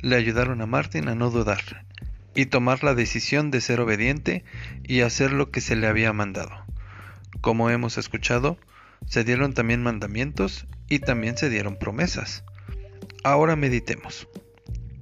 le 0.00 0.16
ayudaron 0.16 0.62
a 0.62 0.66
Martin 0.66 1.08
a 1.08 1.16
no 1.16 1.30
dudar 1.30 1.84
y 2.32 2.46
tomar 2.46 2.84
la 2.84 2.94
decisión 2.94 3.50
de 3.50 3.60
ser 3.60 3.80
obediente 3.80 4.44
y 4.84 5.00
hacer 5.00 5.32
lo 5.32 5.50
que 5.50 5.60
se 5.60 5.74
le 5.74 5.88
había 5.88 6.12
mandado. 6.12 6.64
Como 7.40 7.70
hemos 7.70 7.98
escuchado, 7.98 8.56
se 9.04 9.24
dieron 9.24 9.52
también 9.52 9.82
mandamientos 9.82 10.68
y 10.88 11.00
también 11.00 11.36
se 11.36 11.50
dieron 11.50 11.76
promesas. 11.76 12.44
Ahora 13.24 13.56
meditemos. 13.56 14.28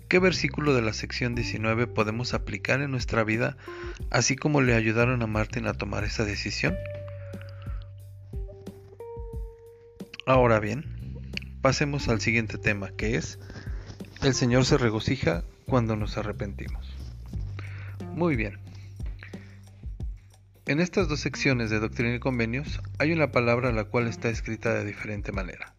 ¿Qué 0.08 0.18
versículo 0.18 0.74
de 0.74 0.80
la 0.80 0.94
sección 0.94 1.34
19 1.34 1.86
podemos 1.86 2.32
aplicar 2.32 2.80
en 2.80 2.90
nuestra 2.90 3.24
vida 3.24 3.58
así 4.10 4.36
como 4.36 4.62
le 4.62 4.74
ayudaron 4.74 5.22
a 5.22 5.26
Martin 5.26 5.66
a 5.66 5.74
tomar 5.74 6.04
esa 6.04 6.24
decisión? 6.24 6.74
Ahora 10.26 10.58
bien, 10.58 10.93
pasemos 11.64 12.08
al 12.10 12.20
siguiente 12.20 12.58
tema, 12.58 12.90
que 12.90 13.16
es, 13.16 13.38
el 14.22 14.34
Señor 14.34 14.66
se 14.66 14.76
regocija 14.76 15.44
cuando 15.64 15.96
nos 15.96 16.18
arrepentimos. 16.18 16.94
Muy 18.12 18.36
bien. 18.36 18.58
En 20.66 20.78
estas 20.78 21.08
dos 21.08 21.20
secciones 21.20 21.70
de 21.70 21.80
Doctrina 21.80 22.14
y 22.14 22.18
Convenios 22.18 22.82
hay 22.98 23.12
una 23.12 23.32
palabra 23.32 23.72
la 23.72 23.84
cual 23.84 24.08
está 24.08 24.28
escrita 24.28 24.74
de 24.74 24.84
diferente 24.84 25.32
manera. 25.32 25.72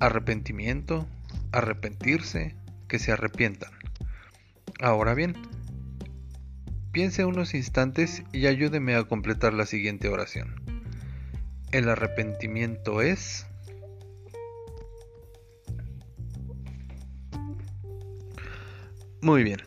Arrepentimiento, 0.00 1.06
arrepentirse, 1.52 2.56
que 2.88 2.98
se 2.98 3.12
arrepientan. 3.12 3.70
Ahora 4.80 5.14
bien, 5.14 5.36
piense 6.90 7.24
unos 7.24 7.54
instantes 7.54 8.24
y 8.32 8.48
ayúdeme 8.48 8.96
a 8.96 9.04
completar 9.04 9.54
la 9.54 9.66
siguiente 9.66 10.08
oración. 10.08 10.60
El 11.70 11.88
arrepentimiento 11.88 13.00
es... 13.00 13.47
Muy 19.20 19.42
bien. 19.42 19.62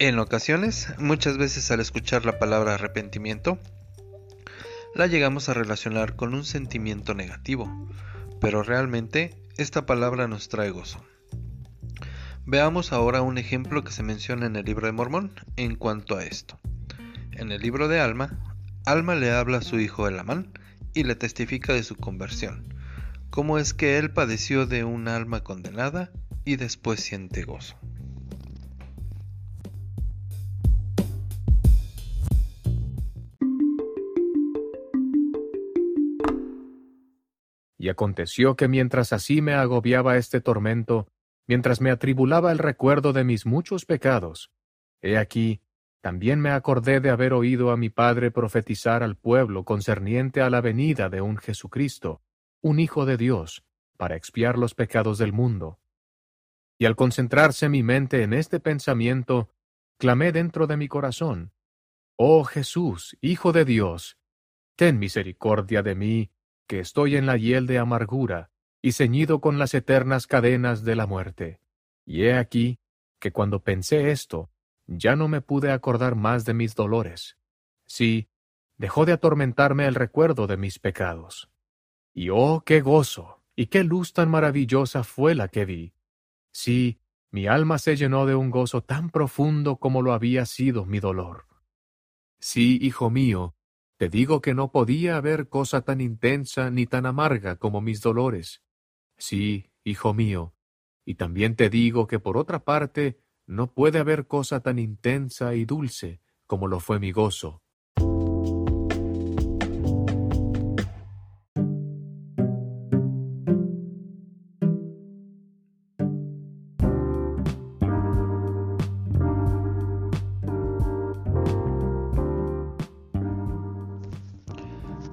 En 0.00 0.18
ocasiones, 0.18 0.88
muchas 0.98 1.38
veces 1.38 1.70
al 1.70 1.78
escuchar 1.78 2.24
la 2.24 2.40
palabra 2.40 2.74
arrepentimiento, 2.74 3.60
la 4.96 5.06
llegamos 5.06 5.48
a 5.48 5.54
relacionar 5.54 6.16
con 6.16 6.34
un 6.34 6.44
sentimiento 6.44 7.14
negativo, 7.14 7.70
pero 8.40 8.64
realmente 8.64 9.36
esta 9.56 9.86
palabra 9.86 10.26
nos 10.26 10.48
trae 10.48 10.70
gozo. 10.70 11.00
Veamos 12.44 12.92
ahora 12.92 13.22
un 13.22 13.38
ejemplo 13.38 13.84
que 13.84 13.92
se 13.92 14.02
menciona 14.02 14.46
en 14.46 14.56
el 14.56 14.64
libro 14.64 14.86
de 14.86 14.92
Mormón 14.92 15.32
en 15.54 15.76
cuanto 15.76 16.16
a 16.16 16.24
esto. 16.24 16.58
En 17.30 17.52
el 17.52 17.62
libro 17.62 17.86
de 17.86 18.00
Alma, 18.00 18.56
Alma 18.84 19.14
le 19.14 19.30
habla 19.30 19.58
a 19.58 19.62
su 19.62 19.78
hijo 19.78 20.08
Elamán 20.08 20.58
y 20.92 21.04
le 21.04 21.14
testifica 21.14 21.72
de 21.72 21.84
su 21.84 21.94
conversión, 21.94 22.74
cómo 23.30 23.58
es 23.58 23.74
que 23.74 23.98
él 23.98 24.10
padeció 24.10 24.66
de 24.66 24.82
un 24.82 25.06
alma 25.06 25.44
condenada 25.44 26.10
y 26.44 26.56
después 26.56 26.98
siente 26.98 27.44
gozo. 27.44 27.76
Y 37.82 37.88
aconteció 37.88 38.54
que 38.54 38.68
mientras 38.68 39.12
así 39.12 39.42
me 39.42 39.54
agobiaba 39.54 40.16
este 40.16 40.40
tormento, 40.40 41.08
mientras 41.48 41.80
me 41.80 41.90
atribulaba 41.90 42.52
el 42.52 42.58
recuerdo 42.58 43.12
de 43.12 43.24
mis 43.24 43.44
muchos 43.44 43.86
pecados, 43.86 44.52
he 45.00 45.18
aquí, 45.18 45.62
también 46.00 46.38
me 46.38 46.50
acordé 46.50 47.00
de 47.00 47.10
haber 47.10 47.32
oído 47.32 47.72
a 47.72 47.76
mi 47.76 47.90
padre 47.90 48.30
profetizar 48.30 49.02
al 49.02 49.16
pueblo 49.16 49.64
concerniente 49.64 50.42
a 50.42 50.48
la 50.48 50.60
venida 50.60 51.08
de 51.08 51.22
un 51.22 51.38
Jesucristo, 51.38 52.22
un 52.60 52.78
Hijo 52.78 53.04
de 53.04 53.16
Dios, 53.16 53.64
para 53.96 54.14
expiar 54.14 54.58
los 54.58 54.76
pecados 54.76 55.18
del 55.18 55.32
mundo. 55.32 55.80
Y 56.78 56.84
al 56.84 56.94
concentrarse 56.94 57.68
mi 57.68 57.82
mente 57.82 58.22
en 58.22 58.32
este 58.32 58.60
pensamiento, 58.60 59.48
clamé 59.98 60.30
dentro 60.30 60.68
de 60.68 60.76
mi 60.76 60.86
corazón, 60.86 61.50
Oh 62.14 62.44
Jesús, 62.44 63.18
Hijo 63.20 63.50
de 63.50 63.64
Dios, 63.64 64.18
ten 64.76 65.00
misericordia 65.00 65.82
de 65.82 65.96
mí, 65.96 66.30
que 66.72 66.80
estoy 66.80 67.16
en 67.16 67.26
la 67.26 67.36
hiel 67.36 67.66
de 67.66 67.76
amargura 67.76 68.50
y 68.80 68.92
ceñido 68.92 69.42
con 69.42 69.58
las 69.58 69.74
eternas 69.74 70.26
cadenas 70.26 70.84
de 70.84 70.96
la 70.96 71.06
muerte. 71.06 71.60
Y 72.06 72.22
he 72.22 72.32
aquí 72.32 72.80
que 73.20 73.30
cuando 73.30 73.62
pensé 73.62 74.10
esto, 74.10 74.50
ya 74.86 75.14
no 75.14 75.28
me 75.28 75.42
pude 75.42 75.70
acordar 75.70 76.14
más 76.14 76.46
de 76.46 76.54
mis 76.54 76.74
dolores. 76.74 77.36
Sí, 77.84 78.30
dejó 78.78 79.04
de 79.04 79.12
atormentarme 79.12 79.84
el 79.84 79.94
recuerdo 79.94 80.46
de 80.46 80.56
mis 80.56 80.78
pecados. 80.78 81.50
Y 82.14 82.30
oh, 82.30 82.62
qué 82.64 82.80
gozo 82.80 83.42
y 83.54 83.66
qué 83.66 83.84
luz 83.84 84.14
tan 84.14 84.30
maravillosa 84.30 85.04
fue 85.04 85.34
la 85.34 85.48
que 85.48 85.66
vi. 85.66 85.92
Sí, 86.52 87.02
mi 87.30 87.48
alma 87.48 87.76
se 87.76 87.96
llenó 87.96 88.24
de 88.24 88.34
un 88.34 88.48
gozo 88.48 88.82
tan 88.82 89.10
profundo 89.10 89.76
como 89.76 90.00
lo 90.00 90.14
había 90.14 90.46
sido 90.46 90.86
mi 90.86 91.00
dolor. 91.00 91.44
Sí, 92.40 92.78
hijo 92.80 93.10
mío, 93.10 93.56
te 94.02 94.08
digo 94.08 94.40
que 94.40 94.52
no 94.52 94.72
podía 94.72 95.16
haber 95.16 95.48
cosa 95.48 95.82
tan 95.82 96.00
intensa 96.00 96.72
ni 96.72 96.86
tan 96.86 97.06
amarga 97.06 97.54
como 97.54 97.80
mis 97.80 98.00
dolores. 98.00 98.60
Sí, 99.16 99.70
hijo 99.84 100.12
mío, 100.12 100.56
y 101.04 101.14
también 101.14 101.54
te 101.54 101.70
digo 101.70 102.08
que 102.08 102.18
por 102.18 102.36
otra 102.36 102.64
parte 102.64 103.20
no 103.46 103.72
puede 103.72 104.00
haber 104.00 104.26
cosa 104.26 104.58
tan 104.58 104.80
intensa 104.80 105.54
y 105.54 105.66
dulce 105.66 106.20
como 106.48 106.66
lo 106.66 106.80
fue 106.80 106.98
mi 106.98 107.12
gozo. 107.12 107.61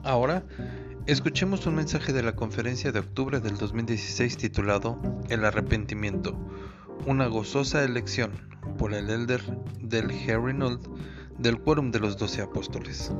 Ahora, 0.09 0.43
escuchemos 1.05 1.67
un 1.67 1.75
mensaje 1.75 2.13
de 2.13 2.23
la 2.23 2.35
conferencia 2.35 2.91
de 2.91 2.97
octubre 2.97 3.39
del 3.41 3.59
2016 3.59 4.37
titulado 4.37 4.99
El 5.29 5.45
arrepentimiento, 5.45 6.35
una 7.05 7.27
gozosa 7.27 7.83
elección 7.83 8.31
por 8.79 8.95
el 8.95 9.11
elder 9.11 9.39
del 9.83 10.09
Herinold 10.09 10.81
del 11.37 11.59
Quórum 11.61 11.91
de 11.91 11.99
los 11.99 12.17
Doce 12.17 12.41
Apóstoles. 12.41 13.11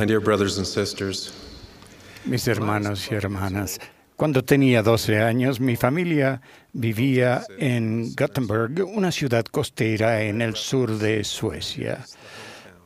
My 0.00 0.06
dear 0.06 0.20
brothers 0.20 0.56
and 0.56 0.66
sisters, 0.66 1.30
Mis 2.24 2.48
hermanos 2.48 3.06
y 3.12 3.14
hermanas, 3.14 3.78
cuando 4.16 4.42
tenía 4.42 4.82
12 4.82 5.20
años, 5.20 5.60
mi 5.60 5.76
familia 5.76 6.40
vivía 6.72 7.44
en 7.58 8.14
Gothenburg, 8.14 8.82
una 8.82 9.12
ciudad 9.12 9.44
costera 9.44 10.22
en 10.22 10.40
el 10.40 10.56
sur 10.56 10.96
de 10.96 11.22
Suecia. 11.22 12.06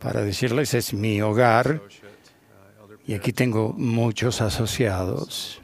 Para 0.01 0.23
decirles, 0.23 0.75
es 0.75 0.93
mi 0.93 1.23
hogar 1.23 1.83
y 3.07 3.15
aquí 3.15 3.33
tengo 3.33 3.73
muchos 3.75 4.41
asociados. 4.41 5.63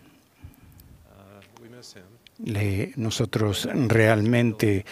Nosotros 2.94 3.68
realmente 3.88 4.84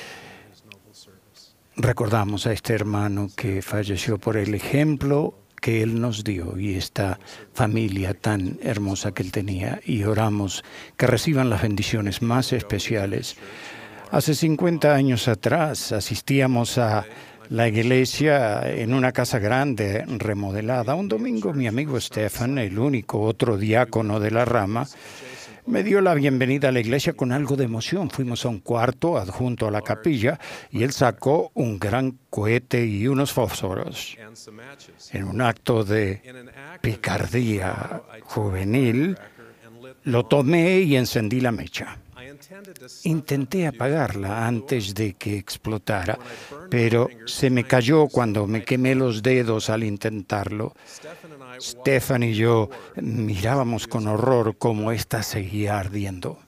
recordamos 1.76 2.48
a 2.48 2.52
este 2.52 2.74
hermano 2.74 3.30
que 3.36 3.62
falleció 3.62 4.18
por 4.18 4.36
el 4.36 4.56
ejemplo 4.56 5.36
que 5.60 5.82
Él 5.82 6.00
nos 6.00 6.24
dio 6.24 6.58
y 6.58 6.74
esta 6.74 7.18
familia 7.52 8.14
tan 8.14 8.58
hermosa 8.62 9.12
que 9.12 9.22
Él 9.22 9.32
tenía 9.32 9.80
y 9.84 10.04
oramos 10.04 10.64
que 10.96 11.06
reciban 11.06 11.50
las 11.50 11.62
bendiciones 11.62 12.22
más 12.22 12.52
especiales. 12.52 13.36
Hace 14.10 14.34
50 14.34 14.94
años 14.94 15.28
atrás 15.28 15.92
asistíamos 15.92 16.78
a 16.78 17.04
la 17.50 17.68
iglesia 17.68 18.70
en 18.70 18.92
una 18.94 19.12
casa 19.12 19.38
grande 19.38 20.04
remodelada. 20.06 20.94
Un 20.94 21.08
domingo 21.08 21.52
mi 21.52 21.66
amigo 21.66 22.00
Stefan, 22.00 22.58
el 22.58 22.78
único 22.78 23.20
otro 23.20 23.56
diácono 23.56 24.20
de 24.20 24.30
la 24.30 24.44
rama, 24.44 24.86
me 25.68 25.82
dio 25.82 26.00
la 26.00 26.14
bienvenida 26.14 26.70
a 26.70 26.72
la 26.72 26.80
iglesia 26.80 27.12
con 27.12 27.30
algo 27.30 27.54
de 27.54 27.64
emoción. 27.64 28.10
Fuimos 28.10 28.44
a 28.44 28.48
un 28.48 28.60
cuarto 28.60 29.18
adjunto 29.18 29.68
a 29.68 29.70
la 29.70 29.82
capilla 29.82 30.38
y 30.70 30.82
él 30.82 30.92
sacó 30.92 31.50
un 31.54 31.78
gran 31.78 32.18
cohete 32.30 32.86
y 32.86 33.06
unos 33.06 33.32
fósforos. 33.32 34.16
En 35.12 35.24
un 35.24 35.40
acto 35.42 35.84
de 35.84 36.22
picardía 36.80 38.02
juvenil, 38.22 39.16
lo 40.04 40.24
tomé 40.26 40.80
y 40.80 40.96
encendí 40.96 41.40
la 41.40 41.52
mecha. 41.52 41.98
Intenté 43.04 43.66
apagarla 43.66 44.46
antes 44.46 44.94
de 44.94 45.14
que 45.14 45.36
explotara, 45.36 46.18
pero 46.70 47.08
se 47.26 47.48
me 47.50 47.64
cayó 47.64 48.08
cuando 48.08 48.46
me 48.46 48.64
quemé 48.64 48.94
los 48.94 49.22
dedos 49.22 49.70
al 49.70 49.84
intentarlo. 49.84 50.74
Stefan 51.60 52.22
y 52.22 52.34
yo 52.34 52.70
mirábamos 52.96 53.86
con 53.86 54.06
horror 54.06 54.56
cómo 54.58 54.90
ésta 54.92 55.22
seguía 55.22 55.78
ardiendo. 55.78 56.38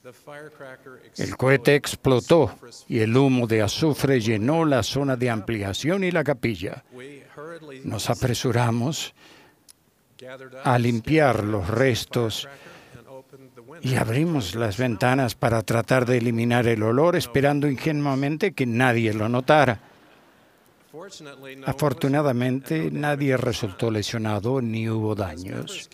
El 1.17 1.37
cohete 1.37 1.75
explotó 1.75 2.53
y 2.87 2.99
el 2.99 3.15
humo 3.15 3.47
de 3.47 3.61
azufre 3.61 4.19
llenó 4.19 4.65
la 4.65 4.83
zona 4.83 5.15
de 5.15 5.29
ampliación 5.29 6.03
y 6.03 6.11
la 6.11 6.23
capilla. 6.23 6.83
Nos 7.83 8.09
apresuramos 8.09 9.13
a 10.63 10.77
limpiar 10.77 11.43
los 11.43 11.67
restos 11.67 12.47
y 13.81 13.95
abrimos 13.95 14.55
las 14.55 14.77
ventanas 14.77 15.35
para 15.35 15.63
tratar 15.63 16.05
de 16.05 16.17
eliminar 16.17 16.67
el 16.67 16.83
olor, 16.83 17.15
esperando 17.15 17.67
ingenuamente 17.67 18.53
que 18.53 18.65
nadie 18.65 19.13
lo 19.13 19.27
notara. 19.27 19.79
Afortunadamente, 21.65 22.89
nadie 22.91 23.37
resultó 23.37 23.89
lesionado 23.89 24.61
ni 24.61 24.89
hubo 24.89 25.15
daños. 25.15 25.89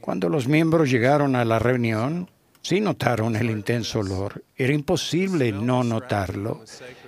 Cuando 0.00 0.28
los 0.28 0.46
miembros 0.48 0.90
llegaron 0.90 1.36
a 1.36 1.44
la 1.44 1.58
reunión, 1.58 2.30
sí 2.62 2.80
notaron 2.80 3.36
el 3.36 3.50
intenso 3.50 4.00
olor. 4.00 4.44
Era 4.56 4.72
imposible 4.72 5.52
no 5.52 5.82
notarlo 5.82 6.62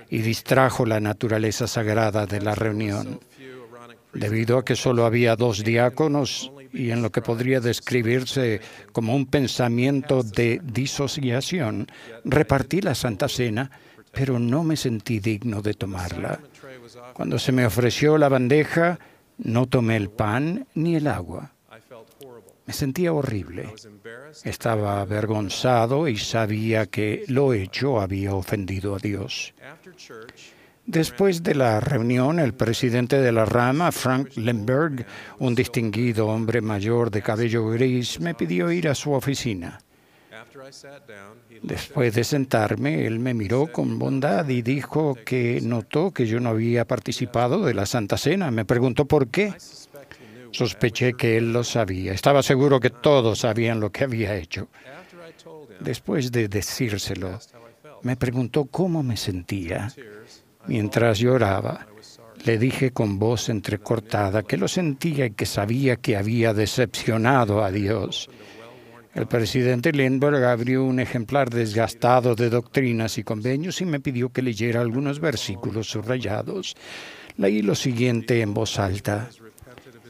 y 0.09 0.19
distrajo 0.19 0.85
la 0.85 0.99
naturaleza 0.99 1.67
sagrada 1.67 2.25
de 2.25 2.41
la 2.41 2.53
reunión. 2.53 3.19
Debido 4.13 4.57
a 4.57 4.65
que 4.65 4.75
solo 4.75 5.05
había 5.05 5.35
dos 5.35 5.63
diáconos 5.63 6.51
y 6.73 6.91
en 6.91 7.01
lo 7.01 7.11
que 7.11 7.21
podría 7.21 7.59
describirse 7.59 8.61
como 8.91 9.15
un 9.15 9.25
pensamiento 9.25 10.23
de 10.23 10.61
disociación, 10.63 11.87
repartí 12.23 12.81
la 12.81 12.95
Santa 12.95 13.27
Cena, 13.27 13.71
pero 14.11 14.39
no 14.39 14.63
me 14.63 14.75
sentí 14.75 15.19
digno 15.19 15.61
de 15.61 15.73
tomarla. 15.73 16.39
Cuando 17.13 17.37
se 17.39 17.51
me 17.51 17.65
ofreció 17.65 18.17
la 18.17 18.29
bandeja, 18.29 18.99
no 19.37 19.67
tomé 19.67 19.97
el 19.97 20.09
pan 20.09 20.67
ni 20.73 20.95
el 20.95 21.07
agua. 21.07 21.53
Me 22.65 22.73
sentía 22.73 23.13
horrible. 23.13 23.73
Estaba 24.43 25.01
avergonzado 25.01 26.07
y 26.07 26.17
sabía 26.17 26.85
que 26.85 27.23
lo 27.27 27.53
hecho 27.53 27.99
había 27.99 28.35
ofendido 28.35 28.95
a 28.95 28.99
Dios. 28.99 29.53
Después 30.89 31.43
de 31.43 31.53
la 31.53 31.79
reunión, 31.79 32.39
el 32.39 32.55
presidente 32.55 33.21
de 33.21 33.31
la 33.31 33.45
rama, 33.45 33.91
Frank 33.91 34.35
Lemberg, 34.37 35.05
un 35.37 35.53
distinguido 35.53 36.25
hombre 36.25 36.61
mayor 36.61 37.11
de 37.11 37.21
cabello 37.21 37.69
gris, 37.69 38.19
me 38.19 38.33
pidió 38.33 38.71
ir 38.71 38.89
a 38.89 38.95
su 38.95 39.11
oficina. 39.11 39.77
Después 41.61 42.15
de 42.15 42.23
sentarme, 42.23 43.05
él 43.05 43.19
me 43.19 43.35
miró 43.35 43.71
con 43.71 43.99
bondad 43.99 44.49
y 44.49 44.63
dijo 44.63 45.15
que 45.23 45.59
notó 45.61 46.09
que 46.09 46.25
yo 46.25 46.39
no 46.39 46.49
había 46.49 46.85
participado 46.85 47.63
de 47.63 47.75
la 47.75 47.85
Santa 47.85 48.17
Cena. 48.17 48.49
Me 48.49 48.65
preguntó 48.65 49.05
por 49.05 49.27
qué. 49.27 49.53
Sospeché 50.49 51.13
que 51.13 51.37
él 51.37 51.53
lo 51.53 51.63
sabía. 51.63 52.13
Estaba 52.13 52.41
seguro 52.41 52.79
que 52.79 52.89
todos 52.89 53.41
sabían 53.41 53.79
lo 53.79 53.91
que 53.91 54.05
había 54.05 54.35
hecho. 54.35 54.69
Después 55.81 56.31
de 56.31 56.47
decírselo, 56.47 57.37
me 58.01 58.15
preguntó 58.15 58.65
cómo 58.65 59.03
me 59.03 59.17
sentía. 59.17 59.93
Mientras 60.69 61.17
lloraba, 61.17 61.87
le 62.45 62.59
dije 62.59 62.91
con 62.91 63.17
voz 63.17 63.49
entrecortada 63.49 64.43
que 64.43 64.55
lo 64.55 64.67
sentía 64.67 65.25
y 65.25 65.31
que 65.31 65.47
sabía 65.47 65.95
que 65.95 66.15
había 66.15 66.53
decepcionado 66.53 67.63
a 67.63 67.71
Dios. 67.71 68.29
El 69.15 69.25
presidente 69.25 69.91
Lindbergh 69.91 70.43
abrió 70.43 70.83
un 70.83 70.99
ejemplar 70.99 71.49
desgastado 71.49 72.35
de 72.35 72.51
doctrinas 72.51 73.17
y 73.17 73.23
convenios 73.23 73.81
y 73.81 73.85
me 73.85 73.99
pidió 73.99 74.29
que 74.29 74.43
leyera 74.43 74.81
algunos 74.81 75.19
versículos 75.19 75.89
subrayados. 75.89 76.75
Leí 77.37 77.63
lo 77.63 77.73
siguiente 77.73 78.41
en 78.41 78.53
voz 78.53 78.77
alta. 78.77 79.27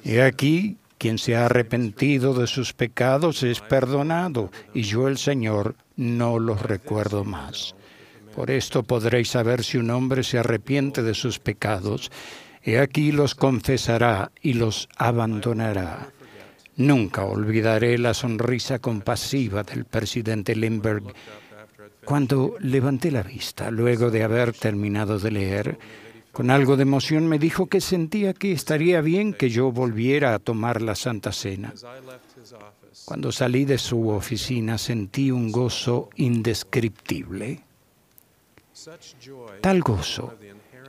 He 0.04 0.22
aquí, 0.22 0.76
quien 0.98 1.19
se 1.19 1.38
ha 1.38 1.45
arrepentido 1.45 2.34
de 2.34 2.48
sus 2.48 2.74
pecados 2.74 3.43
es 3.43 3.62
perdonado, 3.62 4.52
y 4.74 4.82
yo 4.82 5.08
el 5.08 5.17
Señor 5.17 5.76
no 5.95 6.38
los 6.38 6.62
recuerdo 6.62 7.24
más. 7.24 7.76
Por 8.36 8.52
esto 8.52 8.84
podréis 8.84 9.30
saber 9.30 9.63
si 9.63 9.78
un 9.78 9.89
hombre 9.89 10.24
se 10.24 10.39
arrepiente 10.39 11.04
de 11.04 11.13
sus 11.13 11.39
pecados. 11.39 12.12
He 12.63 12.80
aquí 12.80 13.12
los 13.12 13.36
confesará 13.36 14.32
y 14.42 14.54
los 14.54 14.89
abandonará. 14.98 16.10
Nunca 16.76 17.26
olvidaré 17.26 17.98
la 17.98 18.13
sonrisa 18.13 18.80
compasiva 18.80 19.63
del 19.63 19.86
presidente 19.86 20.56
Lindbergh 20.56 21.13
cuando 22.06 22.56
levanté 22.60 23.12
la 23.12 23.22
vista, 23.22 23.70
luego 23.70 24.10
de 24.10 24.24
haber 24.24 24.54
terminado 24.54 25.20
de 25.20 25.30
leer, 25.30 25.78
con 26.32 26.50
algo 26.50 26.76
de 26.76 26.84
emoción 26.84 27.28
me 27.28 27.38
dijo 27.38 27.68
que 27.68 27.82
sentía 27.82 28.34
que 28.34 28.52
estaría 28.52 29.02
bien 29.02 29.34
que 29.34 29.50
yo 29.50 29.72
volviera 29.72 30.34
a 30.34 30.39
tomar 30.39 30.82
la 30.82 30.96
Santa 30.96 31.32
Cena. 31.32 31.74
Cuando 33.06 33.32
salí 33.32 33.65
de 33.65 33.78
su 33.78 34.10
oficina 34.10 34.78
sentí 34.78 35.30
un 35.32 35.52
gozo 35.52 36.10
indescriptible. 36.15 37.62
Tal 39.62 39.82
gozo 39.82 40.34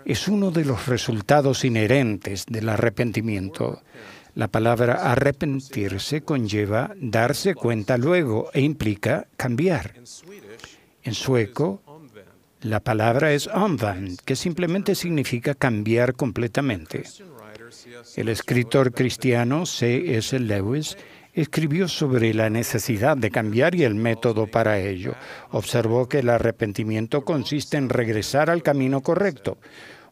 es 0.05 0.29
uno 0.29 0.51
de 0.51 0.65
los 0.65 0.87
resultados 0.87 1.65
inherentes 1.65 2.47
del 2.47 2.69
arrepentimiento. 2.69 3.83
La 4.35 4.49
palabra 4.49 5.13
arrepentirse 5.13 6.23
conlleva 6.23 6.95
darse 6.97 7.55
cuenta 7.55 7.99
luego 7.99 8.51
e 8.53 8.61
implica 8.61 9.27
cambiar. 9.37 9.95
En 11.03 11.15
sueco, 11.15 11.83
la 12.61 12.81
palabra 12.81 13.33
es 13.33 13.49
omvänd, 13.49 14.21
que 14.21 14.37
simplemente 14.37 14.95
significa 14.95 15.55
cambiar 15.55 16.15
completamente. 16.15 17.05
El 18.17 18.29
escritor 18.29 18.93
cristiano 18.93 19.65
C.S. 19.67 20.39
Lewis 20.39 20.97
escribió 21.35 21.89
sobre 21.89 22.35
la 22.35 22.51
necesidad 22.51 23.17
de 23.17 23.31
cambiar 23.31 23.75
y 23.75 23.85
el 23.85 23.95
método 23.95 24.47
para 24.47 24.79
ello. 24.79 25.15
Observó 25.51 26.09
que 26.09 26.21
el 26.21 26.29
arrepentimiento 26.29 27.25
consiste 27.25 27.77
en 27.77 27.89
regresar 27.89 28.51
al 28.51 28.63
camino 28.63 29.01
correcto. 29.01 29.59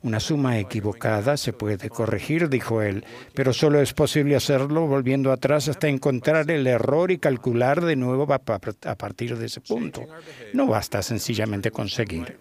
Una 0.01 0.21
suma 0.21 0.59
equivocada 0.61 1.37
se 1.37 1.53
puede 1.53 1.91
corregir, 1.91 2.49
dijo 2.49 2.83
él, 2.83 3.05
pero 3.35 3.53
solo 3.53 3.81
es 3.81 3.95
posible 3.95 4.37
hacerlo 4.37 4.87
volviendo 4.87 5.33
atrás 5.33 5.69
hasta 5.69 5.89
encontrar 5.89 6.49
el 6.53 6.69
error 6.69 7.11
y 7.11 7.19
calcular 7.19 7.85
de 7.85 7.97
nuevo 7.97 8.33
a 8.33 8.39
partir 8.95 9.37
de 9.37 9.47
ese 9.47 9.61
punto. 9.61 10.07
No 10.53 10.69
basta 10.69 11.03
sencillamente 11.03 11.73
conseguir. 11.73 12.39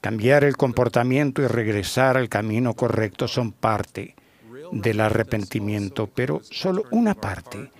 Cambiar 0.00 0.44
el 0.44 0.56
comportamiento 0.56 1.42
y 1.42 1.46
regresar 1.48 2.16
al 2.16 2.30
camino 2.30 2.72
correcto 2.72 3.28
son 3.28 3.52
parte 3.52 4.14
del 4.72 5.00
arrepentimiento, 5.00 6.06
pero 6.06 6.40
solo 6.42 6.84
una 6.90 7.14
parte. 7.14 7.70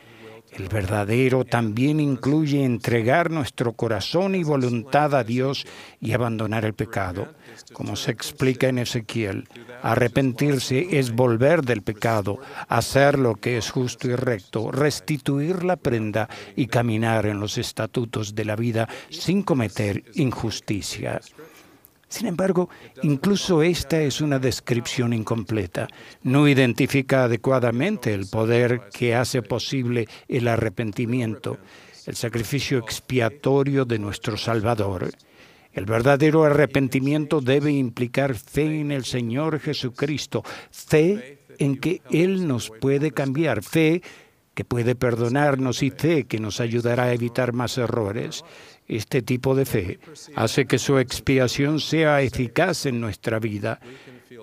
El 0.52 0.68
verdadero 0.68 1.44
también 1.44 2.00
incluye 2.00 2.64
entregar 2.64 3.30
nuestro 3.30 3.72
corazón 3.72 4.34
y 4.34 4.42
voluntad 4.42 5.14
a 5.14 5.24
Dios 5.24 5.66
y 6.00 6.12
abandonar 6.12 6.64
el 6.64 6.74
pecado. 6.74 7.28
Como 7.72 7.96
se 7.96 8.10
explica 8.10 8.68
en 8.68 8.78
Ezequiel, 8.78 9.48
arrepentirse 9.82 10.98
es 10.98 11.12
volver 11.12 11.62
del 11.62 11.82
pecado, 11.82 12.38
hacer 12.68 13.18
lo 13.18 13.36
que 13.36 13.58
es 13.58 13.70
justo 13.70 14.08
y 14.08 14.16
recto, 14.16 14.72
restituir 14.72 15.62
la 15.64 15.76
prenda 15.76 16.28
y 16.56 16.66
caminar 16.66 17.26
en 17.26 17.38
los 17.38 17.56
estatutos 17.56 18.34
de 18.34 18.44
la 18.44 18.56
vida 18.56 18.88
sin 19.08 19.42
cometer 19.42 20.04
injusticia. 20.14 21.20
Sin 22.10 22.26
embargo, 22.26 22.68
incluso 23.04 23.62
esta 23.62 24.02
es 24.02 24.20
una 24.20 24.40
descripción 24.40 25.12
incompleta. 25.12 25.86
No 26.24 26.48
identifica 26.48 27.24
adecuadamente 27.24 28.12
el 28.12 28.26
poder 28.26 28.90
que 28.92 29.14
hace 29.14 29.42
posible 29.42 30.08
el 30.26 30.48
arrepentimiento, 30.48 31.58
el 32.06 32.16
sacrificio 32.16 32.78
expiatorio 32.78 33.84
de 33.84 34.00
nuestro 34.00 34.36
Salvador. 34.36 35.08
El 35.72 35.86
verdadero 35.86 36.42
arrepentimiento 36.42 37.40
debe 37.40 37.70
implicar 37.70 38.34
fe 38.34 38.80
en 38.80 38.90
el 38.90 39.04
Señor 39.04 39.60
Jesucristo, 39.60 40.42
fe 40.72 41.38
en 41.58 41.76
que 41.76 42.02
Él 42.10 42.48
nos 42.48 42.70
puede 42.70 43.12
cambiar, 43.12 43.62
fe 43.62 44.02
que 44.54 44.64
puede 44.64 44.96
perdonarnos 44.96 45.84
y 45.84 45.90
fe 45.90 46.24
que 46.24 46.40
nos 46.40 46.60
ayudará 46.60 47.04
a 47.04 47.12
evitar 47.12 47.52
más 47.52 47.78
errores. 47.78 48.44
Este 48.90 49.22
tipo 49.22 49.54
de 49.54 49.66
fe 49.66 50.00
hace 50.34 50.66
que 50.66 50.76
su 50.76 50.98
expiación 50.98 51.78
sea 51.78 52.22
eficaz 52.22 52.86
en 52.86 53.00
nuestra 53.00 53.38
vida. 53.38 53.78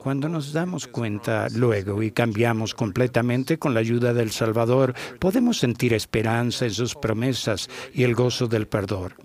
Cuando 0.01 0.29
nos 0.29 0.53
damos 0.53 0.87
cuenta 0.87 1.47
luego 1.53 2.01
y 2.01 2.11
cambiamos 2.11 2.73
completamente 2.73 3.59
con 3.59 3.73
la 3.73 3.81
ayuda 3.81 4.13
del 4.13 4.31
Salvador, 4.31 4.93
podemos 5.19 5.57
sentir 5.57 5.93
esperanza 5.93 6.63
en 6.63 6.71
sus 6.71 6.95
promesas 6.95 7.69
y 7.93 8.03
el 8.03 8.15
gozo 8.15 8.47
del 8.47 8.67
perdón. 8.67 9.15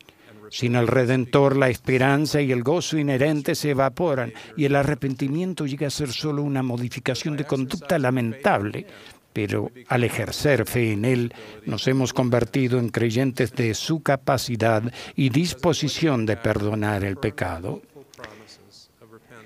Sin 0.51 0.75
el 0.75 0.89
Redentor, 0.89 1.57
la 1.57 1.69
esperanza 1.69 2.41
y 2.41 2.51
el 2.51 2.65
gozo 2.65 2.99
inherentes 2.99 3.61
se 3.61 3.71
evaporan 3.71 4.33
y 4.57 4.65
el 4.65 4.75
arrepentimiento 4.75 5.67
llega 5.67 5.87
a 5.87 5.91
ser 5.91 6.09
solo 6.09 6.43
una 6.43 6.65
modificación 6.65 7.37
de 7.37 7.45
conducta 7.45 7.97
lamentable. 7.97 8.87
Pero 9.33 9.71
al 9.89 10.05
ejercer 10.05 10.67
fe 10.67 10.93
en 10.93 11.05
Él, 11.05 11.35
nos 11.65 11.87
hemos 11.89 12.13
convertido 12.13 12.79
en 12.79 12.91
creyentes 12.91 13.53
de 13.53 13.75
su 13.75 14.03
capacidad 14.03 14.83
y 15.17 15.31
disposición 15.31 16.27
de 16.27 16.37
perdonar 16.37 17.05
el 17.05 17.17
pecado. 17.17 17.83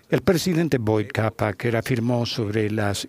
El 0.09 0.23
presidente 0.23 0.79
Boyd 0.79 1.09
Kapaker 1.13 1.77
afirmó 1.77 2.27
sobre 2.27 2.71
las 2.71 3.07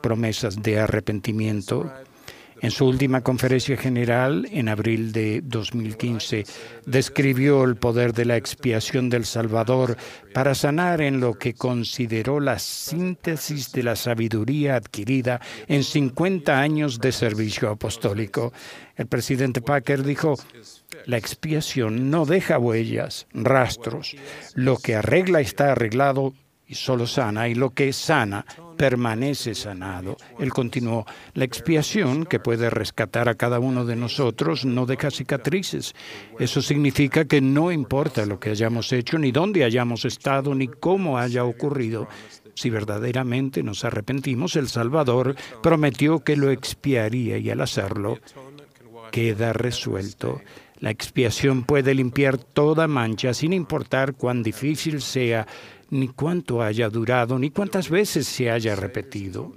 promesas 0.00 0.62
de 0.62 0.78
arrepentimiento 0.78 1.92
en 2.60 2.70
su 2.70 2.86
última 2.86 3.22
conferencia 3.22 3.76
general, 3.76 4.46
en 4.50 4.68
abril 4.68 5.12
de 5.12 5.40
2015, 5.42 6.44
describió 6.86 7.64
el 7.64 7.76
poder 7.76 8.12
de 8.12 8.24
la 8.24 8.36
expiación 8.36 9.08
del 9.08 9.24
Salvador 9.24 9.96
para 10.34 10.54
sanar 10.54 11.00
en 11.00 11.20
lo 11.20 11.34
que 11.34 11.54
consideró 11.54 12.40
la 12.40 12.58
síntesis 12.58 13.72
de 13.72 13.82
la 13.82 13.96
sabiduría 13.96 14.76
adquirida 14.76 15.40
en 15.68 15.84
50 15.84 16.60
años 16.60 17.00
de 17.00 17.12
servicio 17.12 17.70
apostólico. 17.70 18.52
El 18.96 19.06
presidente 19.06 19.62
Packer 19.62 20.02
dijo, 20.02 20.36
la 21.06 21.16
expiación 21.16 22.10
no 22.10 22.26
deja 22.26 22.58
huellas, 22.58 23.26
rastros. 23.32 24.16
Lo 24.54 24.76
que 24.76 24.96
arregla 24.96 25.40
está 25.40 25.72
arreglado 25.72 26.34
y 26.70 26.74
solo 26.74 27.04
sana, 27.04 27.48
y 27.48 27.56
lo 27.56 27.70
que 27.70 27.92
sana 27.92 28.46
permanece 28.76 29.56
sanado. 29.56 30.16
Él 30.38 30.52
continuó, 30.52 31.04
la 31.34 31.44
expiación 31.44 32.24
que 32.24 32.38
puede 32.38 32.70
rescatar 32.70 33.28
a 33.28 33.34
cada 33.34 33.58
uno 33.58 33.84
de 33.84 33.96
nosotros 33.96 34.64
no 34.64 34.86
deja 34.86 35.10
cicatrices. 35.10 35.96
Eso 36.38 36.62
significa 36.62 37.24
que 37.24 37.40
no 37.40 37.72
importa 37.72 38.24
lo 38.24 38.38
que 38.38 38.50
hayamos 38.50 38.92
hecho, 38.92 39.18
ni 39.18 39.32
dónde 39.32 39.64
hayamos 39.64 40.04
estado, 40.04 40.54
ni 40.54 40.68
cómo 40.68 41.18
haya 41.18 41.44
ocurrido. 41.44 42.06
Si 42.54 42.70
verdaderamente 42.70 43.64
nos 43.64 43.84
arrepentimos, 43.84 44.54
el 44.54 44.68
Salvador 44.68 45.34
prometió 45.64 46.20
que 46.20 46.36
lo 46.36 46.52
expiaría 46.52 47.36
y 47.36 47.50
al 47.50 47.62
hacerlo 47.62 48.18
queda 49.10 49.52
resuelto. 49.52 50.40
La 50.78 50.90
expiación 50.90 51.64
puede 51.64 51.94
limpiar 51.94 52.38
toda 52.38 52.86
mancha 52.86 53.34
sin 53.34 53.52
importar 53.52 54.14
cuán 54.14 54.42
difícil 54.42 55.02
sea 55.02 55.46
ni 55.90 56.08
cuánto 56.08 56.62
haya 56.62 56.88
durado, 56.88 57.38
ni 57.38 57.50
cuántas 57.50 57.90
veces 57.90 58.26
se 58.26 58.50
haya 58.50 58.76
repetido. 58.76 59.52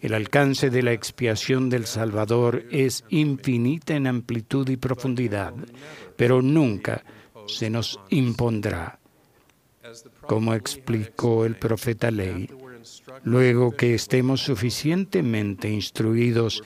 El 0.00 0.14
alcance 0.14 0.70
de 0.70 0.82
la 0.82 0.92
expiación 0.92 1.70
del 1.70 1.86
Salvador 1.86 2.64
es 2.70 3.04
infinita 3.08 3.94
en 3.94 4.06
amplitud 4.06 4.68
y 4.68 4.76
profundidad, 4.76 5.54
pero 6.16 6.42
nunca 6.42 7.02
se 7.46 7.70
nos 7.70 7.98
impondrá. 8.10 8.98
Como 10.22 10.54
explicó 10.54 11.46
el 11.46 11.56
profeta 11.56 12.10
Ley, 12.10 12.50
luego 13.24 13.72
que 13.72 13.94
estemos 13.94 14.42
suficientemente 14.42 15.70
instruidos 15.70 16.62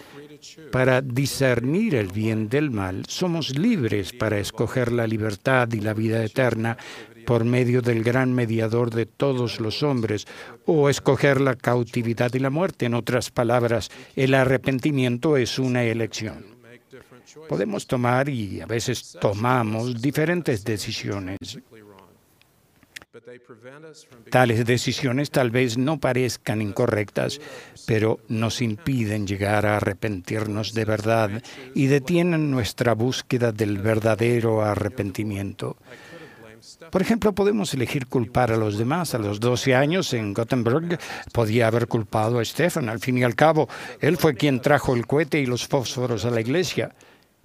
para 0.73 1.03
discernir 1.03 1.95
el 1.95 2.09
bien 2.09 2.49
del 2.49 2.71
mal, 2.71 3.05
somos 3.07 3.59
libres 3.59 4.13
para 4.13 4.39
escoger 4.39 4.91
la 4.91 5.07
libertad 5.07 5.69
y 5.73 5.81
la 5.81 5.95
vida 5.95 6.25
eterna 6.25 6.79
por 7.27 7.45
medio 7.45 7.83
del 7.83 8.03
gran 8.03 8.33
mediador 8.33 8.91
de 8.91 9.07
todos 9.07 9.61
los 9.61 9.83
hombres, 9.83 10.27
o 10.67 10.89
escoger 10.89 11.41
la 11.41 11.57
cautividad 11.57 12.33
y 12.35 12.39
la 12.39 12.51
muerte. 12.51 12.87
En 12.87 12.95
otras 12.95 13.31
palabras, 13.31 13.91
el 14.17 14.35
arrepentimiento 14.35 15.37
es 15.37 15.59
una 15.59 15.85
elección. 15.85 16.61
Podemos 17.49 17.87
tomar 17.87 18.29
y 18.29 18.61
a 18.61 18.67
veces 18.67 19.17
tomamos 19.21 20.01
diferentes 20.01 20.65
decisiones. 20.65 21.39
Tales 24.31 24.65
decisiones 24.65 25.31
tal 25.31 25.51
vez 25.51 25.77
no 25.77 25.99
parezcan 25.99 26.63
incorrectas, 26.63 27.41
pero 27.87 28.21
nos 28.29 28.63
impiden 28.63 29.27
llegar 29.27 29.67
a 29.67 29.79
arrepentirnos 29.79 30.75
de 30.75 30.85
verdad 30.85 31.43
y 31.75 31.87
detienen 31.87 32.51
nuestra 32.51 32.95
búsqueda 32.95 33.51
del 33.51 33.79
verdadero 33.79 34.63
arrepentimiento. 34.63 35.77
Por 36.91 37.03
ejemplo, 37.03 37.33
podemos 37.33 37.73
elegir 37.75 38.07
culpar 38.07 38.53
a 38.53 38.57
los 38.57 38.79
demás. 38.79 39.15
A 39.15 39.19
los 39.19 39.41
12 39.41 39.75
años 39.75 40.13
en 40.13 40.35
Gothenburg 40.35 40.99
podía 41.33 41.67
haber 41.67 41.87
culpado 41.87 42.39
a 42.39 42.45
Stefan. 42.45 42.89
Al 42.89 43.01
fin 43.01 43.19
y 43.19 43.25
al 43.25 43.35
cabo, 43.35 43.69
él 44.01 44.17
fue 44.17 44.35
quien 44.35 44.61
trajo 44.61 44.95
el 44.95 45.07
cohete 45.07 45.41
y 45.41 45.47
los 45.47 45.67
fósforos 45.67 46.25
a 46.25 46.31
la 46.31 46.41
iglesia. 46.41 46.95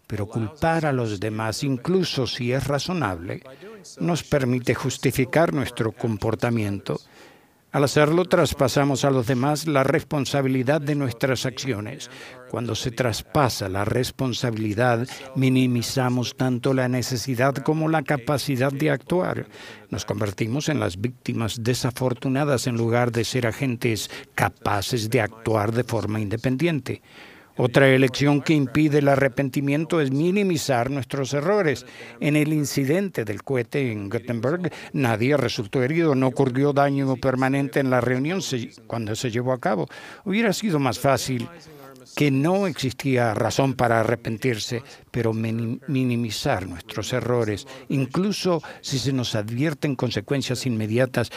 Pero 0.08 0.28
culpar 0.28 0.86
a 0.86 0.92
los 0.92 1.20
demás, 1.20 1.64
incluso 1.64 2.28
si 2.28 2.52
es 2.54 2.68
razonable, 2.68 3.42
nos 4.00 4.24
permite 4.24 4.76
justificar 4.76 5.54
nuestro 5.54 5.92
comportamiento. 5.92 7.00
Al 7.76 7.84
hacerlo, 7.84 8.24
traspasamos 8.24 9.04
a 9.04 9.10
los 9.10 9.28
demás 9.28 9.68
la 9.68 9.84
responsabilidad 9.84 10.80
de 10.80 10.96
nuestras 10.96 11.46
acciones. 11.46 12.10
Cuando 12.50 12.74
se 12.74 12.90
traspasa 12.90 13.68
la 13.68 13.84
responsabilidad, 13.84 15.06
minimizamos 15.36 16.38
tanto 16.38 16.74
la 16.74 16.88
necesidad 16.88 17.54
como 17.54 17.90
la 17.90 18.02
capacidad 18.04 18.72
de 18.72 18.92
actuar. 18.92 19.48
Nos 19.90 20.06
convertimos 20.06 20.70
en 20.70 20.80
las 20.80 21.02
víctimas 21.02 21.66
desafortunadas 21.66 22.66
en 22.68 22.78
lugar 22.78 23.12
de 23.12 23.26
ser 23.26 23.46
agentes 23.46 24.10
capaces 24.36 25.10
de 25.10 25.20
actuar 25.20 25.74
de 25.74 25.84
forma 25.84 26.22
independiente. 26.22 27.02
Otra 27.58 27.88
elección 27.88 28.42
que 28.42 28.54
impide 28.54 29.00
el 29.00 29.08
arrepentimiento 29.08 30.02
es 30.02 30.12
minimizar 30.12 30.92
nuestros 30.92 31.34
errores. 31.34 31.86
En 32.20 32.36
el 32.36 32.52
incidente 32.52 33.24
del 33.24 33.44
cohete 33.44 33.92
en 33.94 34.10
Gothenburg, 34.10 34.72
nadie 34.92 35.38
resultó 35.38 35.82
herido, 35.82 36.16
no 36.16 36.28
ocurrió 36.28 36.74
daño 36.74 37.16
permanente 37.16 37.80
en 37.80 37.90
la 37.90 38.02
reunión 38.02 38.42
cuando 38.88 39.16
se 39.16 39.32
llevó 39.32 39.54
a 39.54 39.60
cabo. 39.60 39.88
Hubiera 40.26 40.52
sido 40.52 40.80
más 40.80 41.00
fácil 41.00 41.48
que 42.16 42.32
no 42.32 42.66
existía 42.66 43.34
razón 43.34 43.74
para 43.74 44.00
arrepentirse, 44.00 44.82
pero 45.12 45.34
minimizar 45.34 46.68
nuestros 46.68 47.12
errores, 47.14 47.68
incluso 47.90 48.62
si 48.82 49.00
se 49.00 49.12
nos 49.12 49.36
advierten 49.36 49.96
consecuencias 49.96 50.66
inmediatas, 50.66 51.32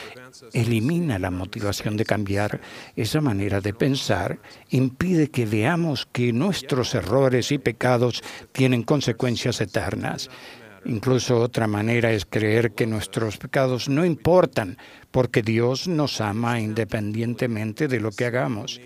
elimina 0.53 1.19
la 1.19 1.31
motivación 1.31 1.97
de 1.97 2.05
cambiar. 2.05 2.61
Esa 2.95 3.21
manera 3.21 3.61
de 3.61 3.75
pensar 3.75 4.39
impide 4.71 5.31
que 5.31 5.47
veamos 5.47 6.07
que 6.11 6.33
nuestros 6.33 6.95
errores 6.95 7.51
y 7.51 7.59
pecados 7.59 8.23
tienen 8.53 8.85
consecuencias 8.85 9.61
eternas. 9.61 10.31
Incluso 10.85 11.41
otra 11.41 11.67
manera 11.67 12.13
es 12.13 12.25
creer 12.25 12.73
que 12.73 12.87
nuestros 12.87 13.37
pecados 13.37 13.89
no 13.89 14.05
importan 14.05 14.79
porque 15.11 15.43
Dios 15.43 15.89
nos 15.89 16.21
ama 16.21 16.61
independientemente 16.61 17.89
de 17.89 18.01
lo 18.01 18.13
que 18.13 18.27
hagamos. 18.27 18.81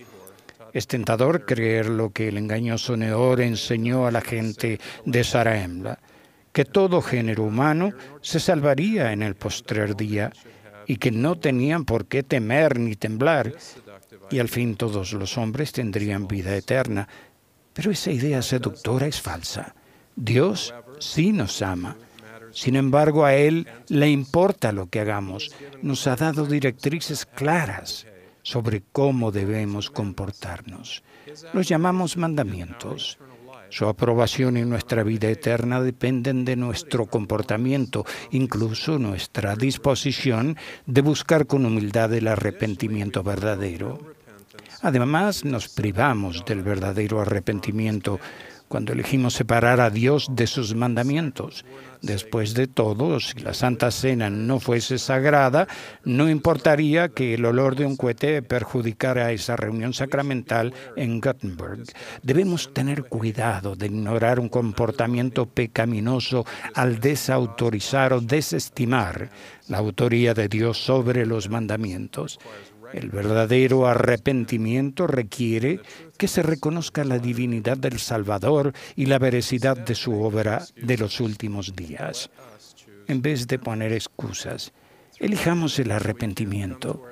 Es 0.73 0.87
tentador 0.87 1.45
creer 1.45 1.87
lo 1.87 2.11
que 2.11 2.29
el 2.29 2.39
engañoso 2.39 2.97
Neor 2.97 3.41
enseñó 3.41 4.07
a 4.07 4.11
la 4.11 4.23
gente 4.23 4.81
de 5.05 5.25
Saraemla, 5.25 5.99
que 6.53 6.65
todo 6.65 7.03
género 7.03 7.45
humano 7.45 7.93
se 8.21 8.41
salvaría 8.41 9.13
en 9.13 9.23
el 9.23 9.35
postrer 9.35 9.97
día 9.97 10.33
y 10.87 10.97
que 10.97 11.11
no 11.11 11.37
tenían 11.39 11.85
por 11.85 12.07
qué 12.07 12.23
temer 12.23 12.79
ni 12.79 12.97
temblar, 12.97 13.53
y 14.31 14.39
al 14.39 14.49
fin 14.49 14.77
todos 14.77 15.13
los 15.13 15.37
hombres 15.37 15.73
tendrían 15.73 16.27
vida 16.27 16.57
eterna. 16.57 17.07
Pero 17.73 17.91
esa 17.91 18.11
idea 18.11 18.43
seductora 18.43 19.07
es 19.07 19.21
falsa. 19.21 19.75
Dios 20.17 20.75
sí 20.99 21.33
nos 21.33 21.63
ama. 21.63 21.97
Sin 22.51 22.77
embargo, 22.77 23.25
a 23.25 23.35
Él 23.35 23.67
le 23.89 24.11
importa 24.11 24.73
lo 24.73 24.87
que 24.87 25.01
hagamos. 25.01 25.51
Nos 25.81 26.07
ha 26.07 26.17
dado 26.17 26.45
directrices 26.45 27.25
claras 27.25 28.07
sobre 28.43 28.83
cómo 28.93 29.31
debemos 29.33 29.91
comportarnos. 29.91 31.03
Los 31.53 31.69
llamamos 31.69 32.17
mandamientos. 32.17 33.19
Su 33.71 33.89
aprobación 33.89 34.59
y 34.59 34.65
nuestra 34.67 35.03
vida 35.03 35.31
eterna 35.31 35.81
dependen 35.81 36.45
de 36.45 36.57
nuestro 36.57 37.07
comportamiento, 37.07 38.05
incluso 38.31 38.99
nuestra 38.99 39.57
disposición 39.57 40.59
de 40.85 41.01
buscar 41.01 41.47
con 41.47 41.65
humildad 41.65 42.13
el 42.13 42.29
arrepentimiento 42.29 43.23
verdadero. 43.23 43.99
Además, 44.83 45.45
nos 45.45 45.69
privamos 45.69 46.45
del 46.45 46.63
verdadero 46.63 47.21
arrepentimiento 47.21 48.21
cuando 48.73 48.95
elegimos 48.95 49.35
separar 49.35 49.83
a 49.83 49.91
Dios 49.91 50.29
de 50.31 50.47
sus 50.47 50.75
mandamientos. 50.75 51.67
Después 52.01 52.55
de 52.55 52.69
todo, 52.69 53.21
si 53.21 53.39
la 53.41 53.53
Santa 53.53 53.91
Cena 53.91 54.31
no 54.31 54.61
fuese 54.61 54.97
sagrada, 54.97 55.69
no 56.05 56.31
importaría 56.31 57.11
que 57.11 57.35
el 57.35 57.45
olor 57.45 57.77
de 57.77 57.85
un 57.85 57.97
cohete 57.97 58.41
perjudicara 58.41 59.31
esa 59.31 59.57
reunión 59.57 59.93
sacramental 59.93 60.73
en 60.97 61.21
Gothenburg. 61.21 61.85
Debemos 62.23 62.73
tener 62.73 63.05
cuidado 63.05 63.77
de 63.77 63.89
ignorar 63.89 64.41
un 64.41 64.49
comportamiento 64.49 65.45
pecaminoso 65.45 66.47
al 66.73 66.99
desautorizar 66.99 68.15
o 68.15 68.23
desestimar 68.23 69.29
la 69.69 69.79
autoría 69.79 70.33
de 70.33 70.49
Dios 70.49 70.83
sobre 70.83 71.27
los 71.27 71.51
mandamientos. 71.51 72.41
El 72.93 73.09
verdadero 73.11 73.87
arrepentimiento 73.87 75.07
requiere 75.07 75.81
que 76.19 76.29
se 76.29 76.43
reconozca 76.43 77.05
la 77.05 77.19
divinidad 77.19 77.79
del 77.79 77.99
Salvador 77.99 78.73
y 78.97 79.07
la 79.07 79.19
veracidad 79.19 79.77
de 79.77 79.95
su 79.95 80.23
obra 80.23 80.65
de 80.77 80.99
los 80.99 81.21
últimos 81.21 81.75
días. 81.75 82.31
En 83.09 83.23
vez 83.23 83.47
de 83.47 83.59
poner 83.59 83.93
excusas, 83.93 84.73
elijamos 85.19 85.79
el 85.79 85.91
arrepentimiento. 85.91 87.03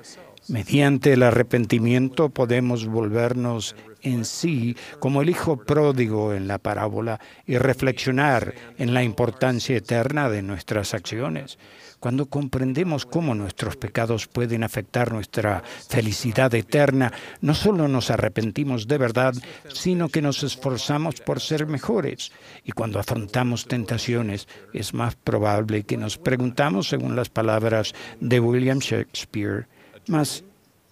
Mediante 0.47 1.13
el 1.13 1.23
arrepentimiento 1.23 2.29
podemos 2.29 2.85
volvernos 2.85 3.75
en 4.01 4.25
sí 4.25 4.75
como 4.99 5.21
el 5.21 5.29
hijo 5.29 5.57
pródigo 5.57 6.33
en 6.33 6.47
la 6.47 6.57
parábola 6.57 7.19
y 7.45 7.57
reflexionar 7.57 8.53
en 8.77 8.93
la 8.93 9.03
importancia 9.03 9.77
eterna 9.77 10.29
de 10.29 10.41
nuestras 10.41 10.93
acciones. 10.93 11.57
Cuando 12.01 12.25
comprendemos 12.25 13.05
cómo 13.05 13.35
nuestros 13.35 13.77
pecados 13.77 14.25
pueden 14.25 14.63
afectar 14.63 15.13
nuestra 15.13 15.61
felicidad 15.87 16.51
eterna, 16.55 17.13
no 17.41 17.53
solo 17.53 17.87
nos 17.87 18.09
arrepentimos 18.09 18.87
de 18.87 18.97
verdad, 18.97 19.35
sino 19.71 20.09
que 20.09 20.23
nos 20.23 20.41
esforzamos 20.41 21.21
por 21.21 21.39
ser 21.39 21.67
mejores. 21.67 22.31
Y 22.65 22.71
cuando 22.71 22.99
afrontamos 22.99 23.67
tentaciones, 23.67 24.47
es 24.73 24.95
más 24.95 25.13
probable 25.13 25.83
que 25.83 25.95
nos 25.95 26.17
preguntamos, 26.17 26.89
según 26.89 27.15
las 27.15 27.29
palabras 27.29 27.93
de 28.19 28.39
William 28.39 28.79
Shakespeare, 28.79 29.67
más 30.07 30.43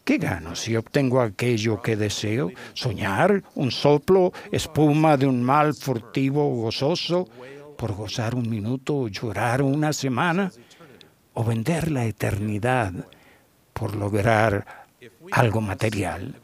¿Qué 0.05 0.17
gano 0.17 0.55
si 0.55 0.75
obtengo 0.75 1.21
aquello 1.21 1.81
que 1.81 1.95
deseo? 1.95 2.51
¿Soñar? 2.73 3.43
¿Un 3.55 3.71
soplo? 3.71 4.31
¿Espuma 4.51 5.17
de 5.17 5.25
un 5.25 5.43
mal 5.43 5.73
furtivo 5.73 6.49
gozoso? 6.55 7.27
¿Por 7.77 7.93
gozar 7.93 8.35
un 8.35 8.49
minuto 8.49 8.95
o 8.95 9.07
llorar 9.07 9.61
una 9.61 9.93
semana? 9.93 10.51
¿O 11.39 11.43
vender 11.45 11.89
la 11.89 12.03
eternidad 12.03 12.91
por 13.71 13.95
lograr 13.95 14.65
algo 15.31 15.61
material? 15.61 16.35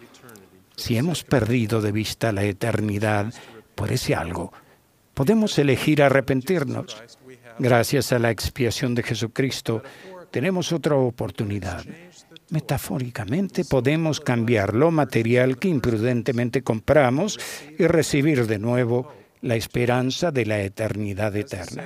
Si 0.78 0.96
hemos 0.96 1.26
perdido 1.26 1.82
de 1.82 1.92
vista 1.92 2.32
la 2.32 2.46
eternidad 2.46 3.34
por 3.76 3.92
ese 3.92 4.16
algo, 4.16 4.54
podemos 5.14 5.60
elegir 5.60 6.02
arrepentirnos. 6.02 7.04
Gracias 7.60 8.14
a 8.14 8.20
la 8.20 8.32
expiación 8.32 8.96
de 8.96 9.04
Jesucristo, 9.04 9.84
tenemos 10.32 10.72
otra 10.72 10.96
oportunidad. 10.96 11.84
Metafóricamente 12.52 13.66
podemos 13.66 14.22
cambiar 14.22 14.74
lo 14.74 14.92
material 14.92 15.58
que 15.58 15.68
imprudentemente 15.68 16.64
compramos 16.64 17.38
y 17.78 17.86
recibir 17.86 18.48
de 18.48 18.60
nuevo 18.60 19.12
la 19.42 19.58
esperanza 19.58 20.32
de 20.32 20.46
la 20.46 20.62
eternidad 20.62 21.36
eterna. 21.36 21.84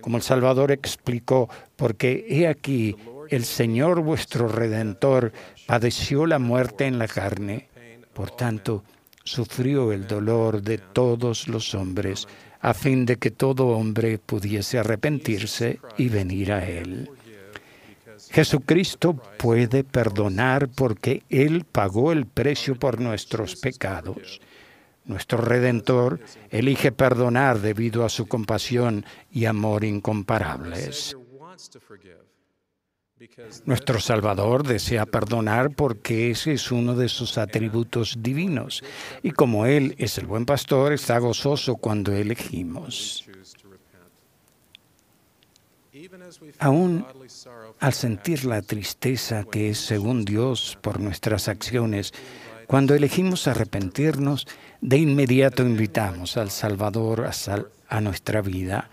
Como 0.00 0.16
el 0.16 0.22
Salvador 0.22 0.72
explicó, 0.72 1.48
porque 1.76 2.26
he 2.28 2.46
aquí 2.46 2.96
el 3.30 3.44
Señor 3.44 4.00
vuestro 4.00 4.48
Redentor 4.48 5.32
padeció 5.66 6.26
la 6.26 6.38
muerte 6.38 6.86
en 6.86 6.98
la 6.98 7.08
carne, 7.08 7.68
por 8.14 8.30
tanto, 8.30 8.84
sufrió 9.22 9.92
el 9.92 10.06
dolor 10.06 10.62
de 10.62 10.78
todos 10.78 11.48
los 11.48 11.74
hombres, 11.74 12.26
a 12.60 12.74
fin 12.74 13.06
de 13.06 13.16
que 13.16 13.30
todo 13.30 13.68
hombre 13.68 14.18
pudiese 14.18 14.78
arrepentirse 14.78 15.78
y 15.96 16.08
venir 16.08 16.52
a 16.52 16.66
Él. 16.66 17.10
Jesucristo 18.30 19.14
puede 19.14 19.84
perdonar 19.84 20.68
porque 20.68 21.22
Él 21.28 21.64
pagó 21.70 22.12
el 22.12 22.26
precio 22.26 22.74
por 22.76 23.00
nuestros 23.00 23.56
pecados. 23.56 24.40
Nuestro 25.08 25.38
Redentor 25.38 26.20
elige 26.50 26.92
perdonar 26.92 27.60
debido 27.60 28.04
a 28.04 28.10
su 28.10 28.28
compasión 28.28 29.06
y 29.32 29.46
amor 29.46 29.84
incomparables. 29.84 31.16
Nuestro 33.64 34.00
Salvador 34.00 34.66
desea 34.66 35.06
perdonar 35.06 35.74
porque 35.74 36.30
ese 36.30 36.52
es 36.52 36.70
uno 36.70 36.94
de 36.94 37.08
sus 37.08 37.38
atributos 37.38 38.18
divinos. 38.20 38.84
Y 39.22 39.30
como 39.32 39.64
Él 39.64 39.94
es 39.98 40.18
el 40.18 40.26
buen 40.26 40.44
pastor, 40.44 40.92
está 40.92 41.18
gozoso 41.18 41.76
cuando 41.76 42.12
elegimos. 42.12 43.24
Aún 46.58 47.06
al 47.80 47.92
sentir 47.94 48.44
la 48.44 48.60
tristeza 48.62 49.44
que 49.44 49.70
es 49.70 49.78
según 49.78 50.24
Dios 50.24 50.78
por 50.80 51.00
nuestras 51.00 51.48
acciones, 51.48 52.12
cuando 52.68 52.94
elegimos 52.94 53.48
arrepentirnos, 53.48 54.46
de 54.82 54.98
inmediato 54.98 55.62
invitamos 55.62 56.36
al 56.36 56.50
Salvador 56.50 57.26
a, 57.88 58.00
nuestra 58.02 58.42
vida. 58.42 58.90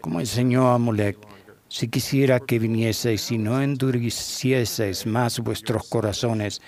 Como 0.00 0.20
enseñó 0.20 0.70
a 0.70 0.78
Molec, 0.78 1.18
si 1.66 1.88
quisiera 1.88 2.38
que 2.38 2.60
vinieseis 2.60 3.32
y 3.32 3.38
no 3.38 3.60
endurecieseis 3.60 5.04
más 5.04 5.40
vuestros 5.40 5.88
corazones, 5.88 6.62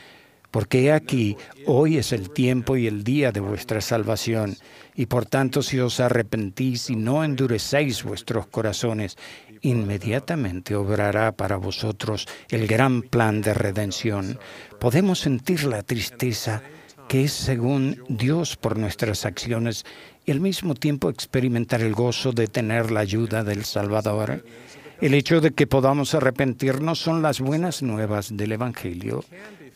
porque 0.50 0.90
aquí 0.90 1.36
hoy 1.66 1.98
es 1.98 2.12
el 2.12 2.30
tiempo 2.30 2.76
y 2.76 2.88
el 2.88 3.04
día 3.04 3.30
de 3.30 3.38
vuestra 3.38 3.80
salvación, 3.80 4.56
y 4.96 5.06
por 5.06 5.26
tanto 5.26 5.62
si 5.62 5.78
os 5.78 6.00
arrepentís 6.00 6.90
y 6.90 6.96
no 6.96 7.22
endurecéis 7.22 8.02
vuestros 8.02 8.48
corazones, 8.48 9.16
inmediatamente 9.62 10.74
obrará 10.74 11.32
para 11.32 11.56
vosotros 11.56 12.26
el 12.48 12.66
gran 12.66 13.02
plan 13.02 13.42
de 13.42 13.54
redención. 13.54 14.38
Podemos 14.78 15.20
sentir 15.20 15.64
la 15.64 15.82
tristeza 15.82 16.62
que 17.08 17.24
es 17.24 17.32
según 17.32 18.02
Dios 18.08 18.56
por 18.56 18.78
nuestras 18.78 19.26
acciones 19.26 19.84
y 20.24 20.30
al 20.30 20.40
mismo 20.40 20.74
tiempo 20.74 21.10
experimentar 21.10 21.80
el 21.80 21.92
gozo 21.92 22.32
de 22.32 22.46
tener 22.46 22.90
la 22.90 23.00
ayuda 23.00 23.42
del 23.42 23.64
Salvador. 23.64 24.44
El 25.00 25.14
hecho 25.14 25.40
de 25.40 25.50
que 25.50 25.66
podamos 25.66 26.14
arrepentirnos 26.14 26.98
son 26.98 27.22
las 27.22 27.40
buenas 27.40 27.82
nuevas 27.82 28.36
del 28.36 28.52
Evangelio. 28.52 29.24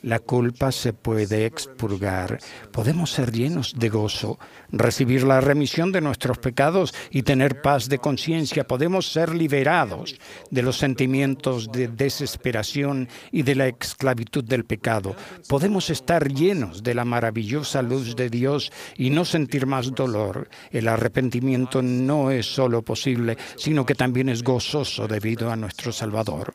La 0.05 0.19
culpa 0.19 0.71
se 0.71 0.93
puede 0.93 1.47
expurgar. 1.47 2.39
Podemos 2.73 3.11
ser 3.11 3.33
llenos 3.33 3.73
de 3.75 3.89
gozo, 3.89 4.39
recibir 4.71 5.23
la 5.23 5.41
remisión 5.41 5.93
de 5.93 6.03
nuestros 6.03 6.37
pecados 6.37 6.93
y 7.11 7.23
tener 7.23 7.63
paz 7.63 7.89
de 7.89 7.97
conciencia. 7.97 8.67
Podemos 8.67 9.11
ser 9.11 9.35
liberados 9.35 10.15
de 10.51 10.61
los 10.61 10.77
sentimientos 10.77 11.73
de 11.73 11.89
desesperación 11.89 13.09
y 13.33 13.45
de 13.45 13.55
la 13.55 13.69
esclavitud 13.69 14.45
del 14.45 14.67
pecado. 14.67 15.17
Podemos 15.49 15.89
estar 15.89 16.31
llenos 16.31 16.83
de 16.83 16.93
la 16.93 17.07
maravillosa 17.07 17.81
luz 17.81 18.15
de 18.15 18.29
Dios 18.29 18.73
y 18.99 19.09
no 19.09 19.25
sentir 19.25 19.65
más 19.65 19.95
dolor. 19.95 20.51
El 20.71 20.89
arrepentimiento 20.89 21.81
no 21.81 22.31
es 22.31 22.45
solo 22.45 22.83
posible, 22.83 23.39
sino 23.57 23.87
que 23.87 23.95
también 23.95 24.29
es 24.29 24.43
gozoso 24.43 25.09
debido 25.09 25.51
a 25.51 25.57
nuestro 25.57 25.93
Salvador. 25.93 26.53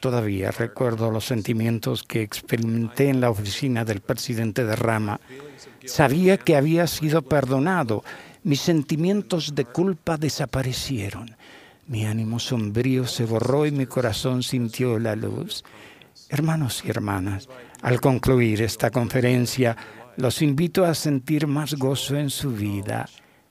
Todavía 0.00 0.50
recuerdo 0.50 1.10
los 1.10 1.24
sentimientos 1.24 2.02
que 2.02 2.22
experimenté 2.22 3.08
en 3.08 3.20
la 3.20 3.30
oficina 3.30 3.84
del 3.84 4.00
presidente 4.00 4.64
de 4.64 4.76
Rama. 4.76 5.20
Sabía 5.84 6.36
que 6.36 6.56
había 6.56 6.86
sido 6.86 7.22
perdonado. 7.22 8.04
Mis 8.42 8.60
sentimientos 8.60 9.54
de 9.54 9.64
culpa 9.64 10.18
desaparecieron. 10.18 11.34
Mi 11.88 12.04
ánimo 12.04 12.38
sombrío 12.38 13.06
se 13.06 13.24
borró 13.24 13.64
y 13.64 13.70
mi 13.70 13.86
corazón 13.86 14.42
sintió 14.42 14.98
la 14.98 15.16
luz. 15.16 15.64
Hermanos 16.28 16.82
y 16.84 16.90
hermanas, 16.90 17.48
al 17.82 18.00
concluir 18.00 18.62
esta 18.62 18.90
conferencia, 18.90 19.76
los 20.16 20.42
invito 20.42 20.84
a 20.84 20.94
sentir 20.94 21.46
más 21.46 21.74
gozo 21.74 22.16
en 22.16 22.30
su 22.30 22.50
vida, 22.50 23.08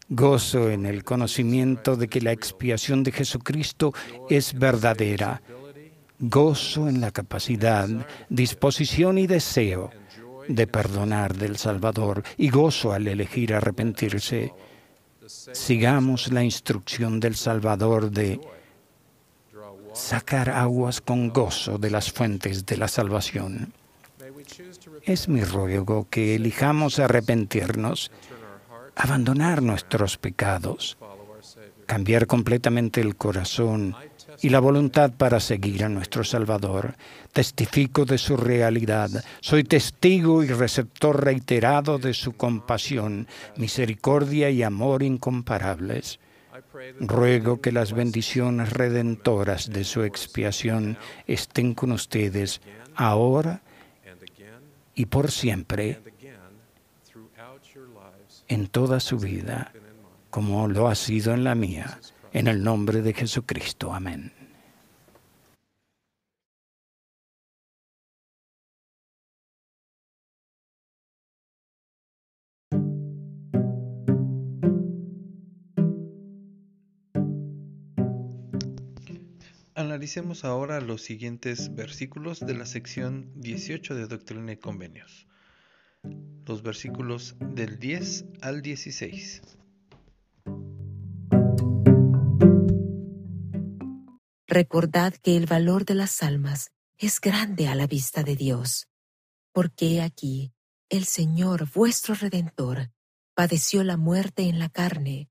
gozo 0.10 0.69
en 0.69 0.86
el 0.86 1.03
conocimiento 1.03 1.95
de 1.95 2.08
que 2.08 2.21
la 2.21 2.31
expiación 2.31 3.03
de 3.03 3.12
Jesucristo 3.12 3.93
es 4.29 4.53
verdadera 4.53 5.41
gozo 6.19 6.88
en 6.88 7.01
la 7.01 7.12
capacidad, 7.12 7.88
disposición 8.30 9.17
y 9.17 9.28
deseo 9.28 9.91
de 10.47 10.67
perdonar 10.67 11.36
del 11.36 11.58
Salvador 11.58 12.23
y 12.38 12.49
gozo 12.49 12.93
al 12.93 13.08
elegir 13.08 13.54
arrepentirse. 13.54 14.54
Sigamos 15.25 16.32
la 16.32 16.43
instrucción 16.43 17.19
del 17.19 17.36
Salvador 17.36 18.12
de 18.12 18.39
sacar 19.93 20.49
aguas 20.49 21.01
con 21.01 21.30
gozo 21.30 21.78
de 21.78 21.89
las 21.89 22.12
fuentes 22.12 22.65
de 22.65 22.78
la 22.78 22.88
salvación. 22.88 23.73
Es 25.04 25.28
mi 25.28 25.43
ruego 25.43 26.08
que 26.10 26.36
elijamos 26.36 26.99
arrepentirnos, 26.99 28.12
abandonar 28.95 29.62
nuestros 29.62 30.17
pecados, 30.17 30.97
cambiar 31.86 32.28
completamente 32.28 33.01
el 33.01 33.15
corazón 33.15 33.95
y 34.41 34.50
la 34.50 34.60
voluntad 34.60 35.12
para 35.12 35.39
seguir 35.39 35.84
a 35.84 35.89
nuestro 35.89 36.24
Salvador. 36.24 36.95
Testifico 37.34 38.06
de 38.06 38.17
su 38.17 38.38
realidad. 38.38 39.10
Soy 39.41 39.63
testigo 39.63 40.43
y 40.43 40.48
receptor 40.48 41.24
reiterado 41.24 41.98
de 41.98 42.13
su 42.13 42.34
compasión, 42.34 43.28
misericordia 43.58 44.50
y 44.50 44.63
amor 44.63 45.04
incomparables. 45.04 46.19
Ruego 47.00 47.62
que 47.62 47.71
las 47.71 47.93
bendiciones 47.93 48.71
redentoras 48.74 49.69
de 49.69 49.84
su 49.84 50.04
expiación 50.04 50.98
estén 51.28 51.74
con 51.74 51.91
ustedes 51.91 52.62
ahora 52.95 53.62
y 54.93 55.06
por 55.06 55.32
siempre 55.32 56.00
en 58.48 58.67
toda 58.67 59.00
su 59.00 59.17
vida, 59.17 59.74
como 60.30 60.67
lo 60.67 60.88
ha 60.88 60.95
sido 60.95 61.34
en 61.34 61.43
la 61.43 61.56
mía, 61.56 62.00
en 62.36 62.48
el 62.48 62.62
nombre 62.62 63.02
de 63.02 63.13
Jesucristo. 63.13 63.93
Amén. 63.93 64.34
Analicemos 79.76 80.43
ahora 80.43 80.82
los 80.82 81.04
siguientes 81.04 81.74
versículos 81.74 82.41
de 82.41 82.54
la 82.54 82.65
sección 82.65 83.32
18 83.36 83.95
de 83.95 84.08
Doctrina 84.08 84.52
y 84.52 84.58
Convenios. 84.58 85.26
Los 86.45 86.63
versículos 86.63 87.38
del 87.39 87.80
10 87.80 88.26
al 88.41 88.62
16. 88.62 89.41
Recordad 94.56 95.13
que 95.15 95.36
el 95.36 95.48
valor 95.48 95.84
de 95.84 95.96
las 95.96 96.24
almas 96.24 96.72
es 96.98 97.20
grande 97.20 97.68
a 97.68 97.76
la 97.76 97.88
vista 97.88 98.24
de 98.24 98.38
Dios, 98.38 98.88
porque 99.52 100.02
aquí 100.02 100.54
el 100.88 101.04
Señor 101.04 101.70
vuestro 101.74 102.15
Redentor 102.15 102.89
padeció 103.34 103.84
la 103.84 103.98
muerte 103.98 104.44
en 104.44 104.58
la 104.58 104.70
carne, 104.70 105.30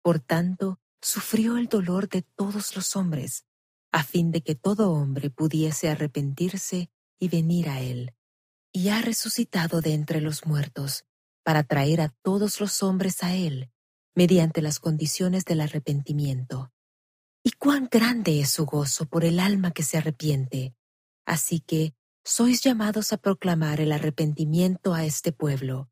por 0.00 0.18
tanto 0.18 0.80
sufrió 1.02 1.58
el 1.58 1.66
dolor 1.68 2.08
de 2.08 2.22
todos 2.22 2.74
los 2.74 2.96
hombres 2.96 3.44
a 3.92 4.02
fin 4.02 4.30
de 4.30 4.40
que 4.40 4.54
todo 4.54 4.92
hombre 4.92 5.28
pudiese 5.28 5.90
arrepentirse 5.90 6.90
y 7.18 7.28
venir 7.28 7.68
a 7.68 7.82
Él. 7.82 8.14
Y 8.72 8.88
ha 8.88 9.02
resucitado 9.02 9.82
de 9.82 9.92
entre 9.92 10.22
los 10.22 10.46
muertos, 10.46 11.04
para 11.42 11.64
traer 11.64 12.00
a 12.00 12.08
todos 12.22 12.60
los 12.60 12.82
hombres 12.82 13.22
a 13.22 13.34
Él, 13.34 13.70
mediante 14.14 14.62
las 14.62 14.78
condiciones 14.78 15.44
del 15.44 15.60
arrepentimiento. 15.60 16.73
Y 17.46 17.52
cuán 17.52 17.88
grande 17.90 18.40
es 18.40 18.48
su 18.48 18.64
gozo 18.64 19.04
por 19.04 19.22
el 19.22 19.38
alma 19.38 19.70
que 19.70 19.82
se 19.82 19.98
arrepiente. 19.98 20.74
Así 21.26 21.60
que 21.60 21.94
sois 22.24 22.62
llamados 22.62 23.12
a 23.12 23.18
proclamar 23.18 23.82
el 23.82 23.92
arrepentimiento 23.92 24.94
a 24.94 25.04
este 25.04 25.30
pueblo. 25.30 25.90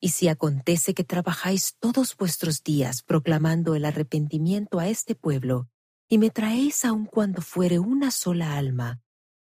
Y 0.00 0.08
si 0.08 0.28
acontece 0.28 0.94
que 0.94 1.04
trabajáis 1.04 1.76
todos 1.78 2.16
vuestros 2.16 2.62
días 2.62 3.02
proclamando 3.02 3.74
el 3.74 3.84
arrepentimiento 3.84 4.78
a 4.80 4.88
este 4.88 5.14
pueblo, 5.14 5.68
y 6.08 6.16
me 6.16 6.30
traéis 6.30 6.86
aun 6.86 7.04
cuando 7.04 7.42
fuere 7.42 7.78
una 7.78 8.10
sola 8.10 8.56
alma, 8.56 9.02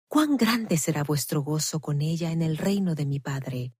cuán 0.07 0.35
grande 0.35 0.77
será 0.77 1.03
vuestro 1.03 1.43
gozo 1.43 1.79
con 1.79 2.01
ella 2.01 2.31
en 2.31 2.41
el 2.41 2.57
reino 2.57 2.95
de 2.95 3.05
mi 3.05 3.19
Padre. 3.19 3.75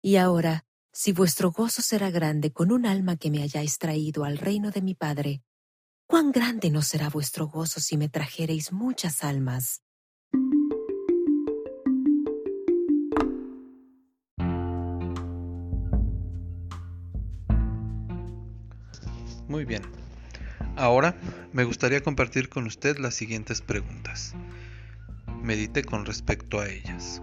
Y 0.00 0.14
ahora, 0.14 0.64
si 0.92 1.10
vuestro 1.10 1.50
gozo 1.50 1.82
será 1.82 2.12
grande 2.12 2.52
con 2.52 2.70
un 2.70 2.86
alma 2.86 3.16
que 3.16 3.32
me 3.32 3.42
hayáis 3.42 3.78
traído 3.78 4.22
al 4.22 4.38
reino 4.38 4.70
de 4.70 4.80
mi 4.80 4.94
Padre, 4.94 5.42
cuán 6.06 6.32
grande 6.32 6.70
no 6.70 6.82
será 6.82 7.08
vuestro 7.08 7.48
gozo 7.48 7.80
si 7.80 7.96
me 7.96 8.08
trajereis 8.08 8.72
muchas 8.72 9.24
almas. 9.24 9.82
Muy 19.48 19.64
bien. 19.64 19.82
Ahora 20.76 21.16
me 21.52 21.64
gustaría 21.64 22.02
compartir 22.02 22.48
con 22.48 22.66
usted 22.66 22.98
las 22.98 23.14
siguientes 23.14 23.62
preguntas. 23.62 24.34
Medite 25.42 25.84
con 25.84 26.04
respecto 26.04 26.60
a 26.60 26.68
ellas. 26.68 27.22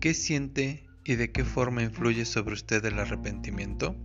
¿Qué 0.00 0.14
siente 0.14 0.86
y 1.04 1.16
de 1.16 1.32
qué 1.32 1.44
forma 1.44 1.82
influye 1.82 2.24
sobre 2.24 2.54
usted 2.54 2.84
el 2.84 2.98
arrepentimiento? 2.98 3.96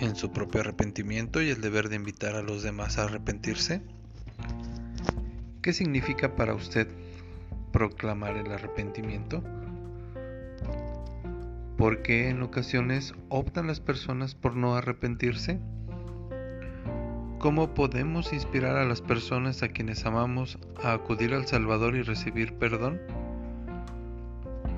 ¿En 0.00 0.16
su 0.16 0.32
propio 0.32 0.62
arrepentimiento 0.62 1.42
y 1.42 1.50
el 1.50 1.60
deber 1.60 1.90
de 1.90 1.96
invitar 1.96 2.34
a 2.34 2.40
los 2.40 2.62
demás 2.62 2.96
a 2.96 3.04
arrepentirse? 3.04 3.82
¿Qué 5.60 5.74
significa 5.74 6.36
para 6.36 6.54
usted 6.54 6.88
proclamar 7.70 8.38
el 8.38 8.50
arrepentimiento? 8.50 9.44
¿Por 11.76 12.00
qué 12.00 12.30
en 12.30 12.40
ocasiones 12.42 13.12
optan 13.28 13.66
las 13.66 13.80
personas 13.80 14.34
por 14.34 14.56
no 14.56 14.74
arrepentirse? 14.74 15.60
¿Cómo 17.38 17.74
podemos 17.74 18.32
inspirar 18.32 18.76
a 18.76 18.86
las 18.86 19.02
personas 19.02 19.62
a 19.62 19.68
quienes 19.68 20.06
amamos 20.06 20.58
a 20.82 20.94
acudir 20.94 21.34
al 21.34 21.46
Salvador 21.46 21.94
y 21.94 22.00
recibir 22.00 22.54
perdón? 22.54 23.02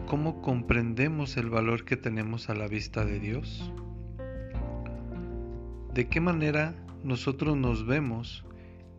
¿Cómo 0.08 0.42
comprendemos 0.42 1.36
el 1.36 1.48
valor 1.48 1.84
que 1.84 1.96
tenemos 1.96 2.50
a 2.50 2.54
la 2.54 2.66
vista 2.66 3.04
de 3.04 3.20
Dios? 3.20 3.72
¿De 5.94 6.08
qué 6.08 6.22
manera 6.22 6.74
nosotros 7.04 7.54
nos 7.54 7.84
vemos 7.84 8.46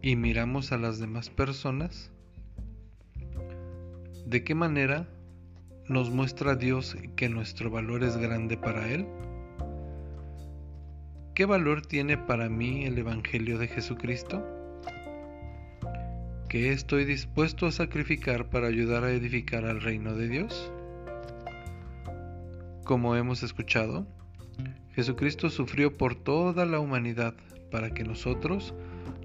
y 0.03 0.15
miramos 0.15 0.71
a 0.71 0.77
las 0.77 0.99
demás 0.99 1.31
personas? 1.31 2.11
¿De 4.27 4.43
qué 4.43 4.53
manera 4.53 5.09
nos 5.89 6.11
muestra 6.11 6.55
Dios 6.55 6.95
que 7.15 7.29
nuestro 7.29 7.71
valor 7.71 8.03
es 8.03 8.17
grande 8.17 8.57
para 8.57 8.87
Él? 8.93 9.07
¿Qué 11.33 11.45
valor 11.45 11.83
tiene 11.83 12.15
para 12.15 12.47
mí 12.47 12.85
el 12.85 12.95
Evangelio 12.99 13.57
de 13.57 13.69
Jesucristo? 13.69 14.45
¿Qué 16.47 16.73
estoy 16.73 17.05
dispuesto 17.05 17.65
a 17.65 17.71
sacrificar 17.71 18.51
para 18.51 18.67
ayudar 18.67 19.03
a 19.03 19.09
edificar 19.09 19.65
al 19.65 19.81
reino 19.81 20.13
de 20.13 20.27
Dios? 20.27 20.71
Como 22.83 23.15
hemos 23.15 23.41
escuchado, 23.41 24.05
Jesucristo 24.93 25.49
sufrió 25.49 25.97
por 25.97 26.15
toda 26.15 26.65
la 26.65 26.79
humanidad 26.79 27.35
para 27.71 27.93
que 27.93 28.03
nosotros 28.03 28.73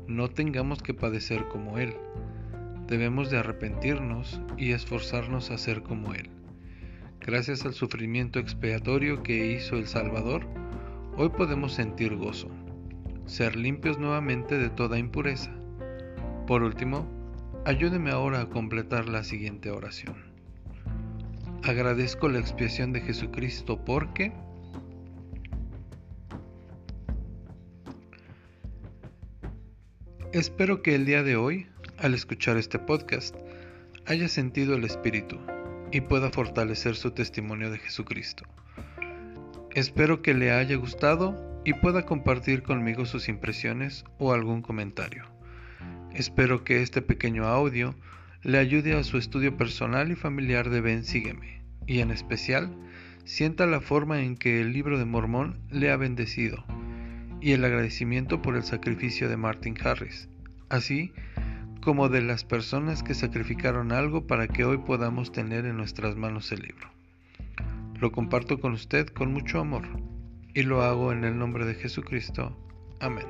no 0.07 0.29
tengamos 0.29 0.83
que 0.83 0.95
padecer 0.95 1.47
como 1.49 1.79
Él. 1.79 1.95
Debemos 2.87 3.31
de 3.31 3.39
arrepentirnos 3.39 4.41
y 4.57 4.73
esforzarnos 4.73 5.51
a 5.51 5.59
ser 5.59 5.83
como 5.83 6.15
Él. 6.15 6.31
Gracias 7.21 7.67
al 7.67 7.75
sufrimiento 7.75 8.39
expiatorio 8.39 9.23
que 9.23 9.53
hizo 9.53 9.77
el 9.77 9.87
Salvador, 9.87 10.47
Hoy 11.21 11.31
podemos 11.31 11.73
sentir 11.73 12.15
gozo, 12.15 12.49
ser 13.27 13.57
limpios 13.57 13.99
nuevamente 13.99 14.57
de 14.57 14.71
toda 14.71 15.01
impureza. 15.01 15.51
Por 16.47 16.63
último, 16.63 17.09
ayúdeme 17.65 18.13
ahora 18.13 18.43
a 18.43 18.49
completar 18.49 19.09
la 19.09 19.25
siguiente 19.25 19.73
oración. 19.73 20.15
Agradezco 21.65 22.29
la 22.29 22.39
expiación 22.39 22.93
de 22.93 23.01
Jesucristo 23.01 23.85
porque... 23.85 24.33
Espero 30.39 30.83
que 30.83 30.95
el 30.95 31.05
día 31.05 31.25
de 31.25 31.35
hoy, 31.35 31.67
al 31.99 32.15
escuchar 32.15 32.59
este 32.59 32.79
podcast, 32.79 33.35
haya 34.07 34.29
sentido 34.29 34.77
el 34.77 34.85
Espíritu 34.85 35.37
y 35.91 36.01
pueda 36.01 36.31
fortalecer 36.31 36.95
su 36.95 37.11
testimonio 37.11 37.73
de 37.73 37.79
Jesucristo. 37.79 38.45
Espero 39.75 40.23
que 40.23 40.35
le 40.35 40.53
haya 40.53 40.77
gustado 40.77 41.61
y 41.65 41.73
pueda 41.73 42.07
compartir 42.07 42.63
conmigo 42.63 43.05
sus 43.05 43.29
impresiones 43.29 44.05
o 44.19 44.33
algún 44.33 44.63
comentario. 44.63 45.25
Espero 46.15 46.63
que 46.63 46.83
este 46.83 47.03
pequeño 47.03 47.49
audio 47.49 47.97
le 48.45 48.59
ayude 48.59 48.95
a 48.95 49.03
su 49.03 49.19
estudio 49.19 49.57
personal 49.57 50.13
y 50.13 50.15
familiar 50.15 50.71
de 50.71 50.81
Ven 50.81 51.03
Sígueme, 51.03 51.63
y 51.85 51.99
en 51.99 52.13
especial 52.13 52.71
sienta 53.25 53.67
la 53.67 53.81
forma 53.81 54.23
en 54.23 54.37
que 54.37 54.61
el 54.61 54.73
libro 54.73 55.01
de 55.01 55.05
Mormón 55.05 55.59
le 55.69 55.91
ha 55.91 55.97
bendecido, 55.97 56.65
y 57.41 57.53
el 57.53 57.65
agradecimiento 57.65 58.43
por 58.43 58.57
el 58.57 58.63
sacrificio 58.63 59.29
de 59.29 59.37
Martin 59.37 59.77
Harris, 59.83 60.29
así 60.69 61.13
como 61.81 62.09
de 62.09 62.23
las 62.23 62.45
personas 62.45 63.03
que 63.03 63.15
sacrificaron 63.15 63.93
algo 63.93 64.27
para 64.27 64.49
que 64.49 64.65
hoy 64.65 64.79
podamos 64.79 65.33
tener 65.33 65.65
en 65.65 65.77
nuestras 65.77 66.17
manos 66.17 66.53
el 66.53 66.61
libro. 66.63 66.89
Lo 68.01 68.13
comparto 68.13 68.61
con 68.61 68.73
usted 68.73 69.07
con 69.09 69.33
mucho 69.33 69.61
amor 69.61 69.85
y 70.55 70.63
lo 70.63 70.83
hago 70.83 71.13
en 71.13 71.25
el 71.25 71.39
nombre 71.39 71.65
de 71.65 71.75
Jesucristo. 71.75 72.57
Amén. 73.01 73.27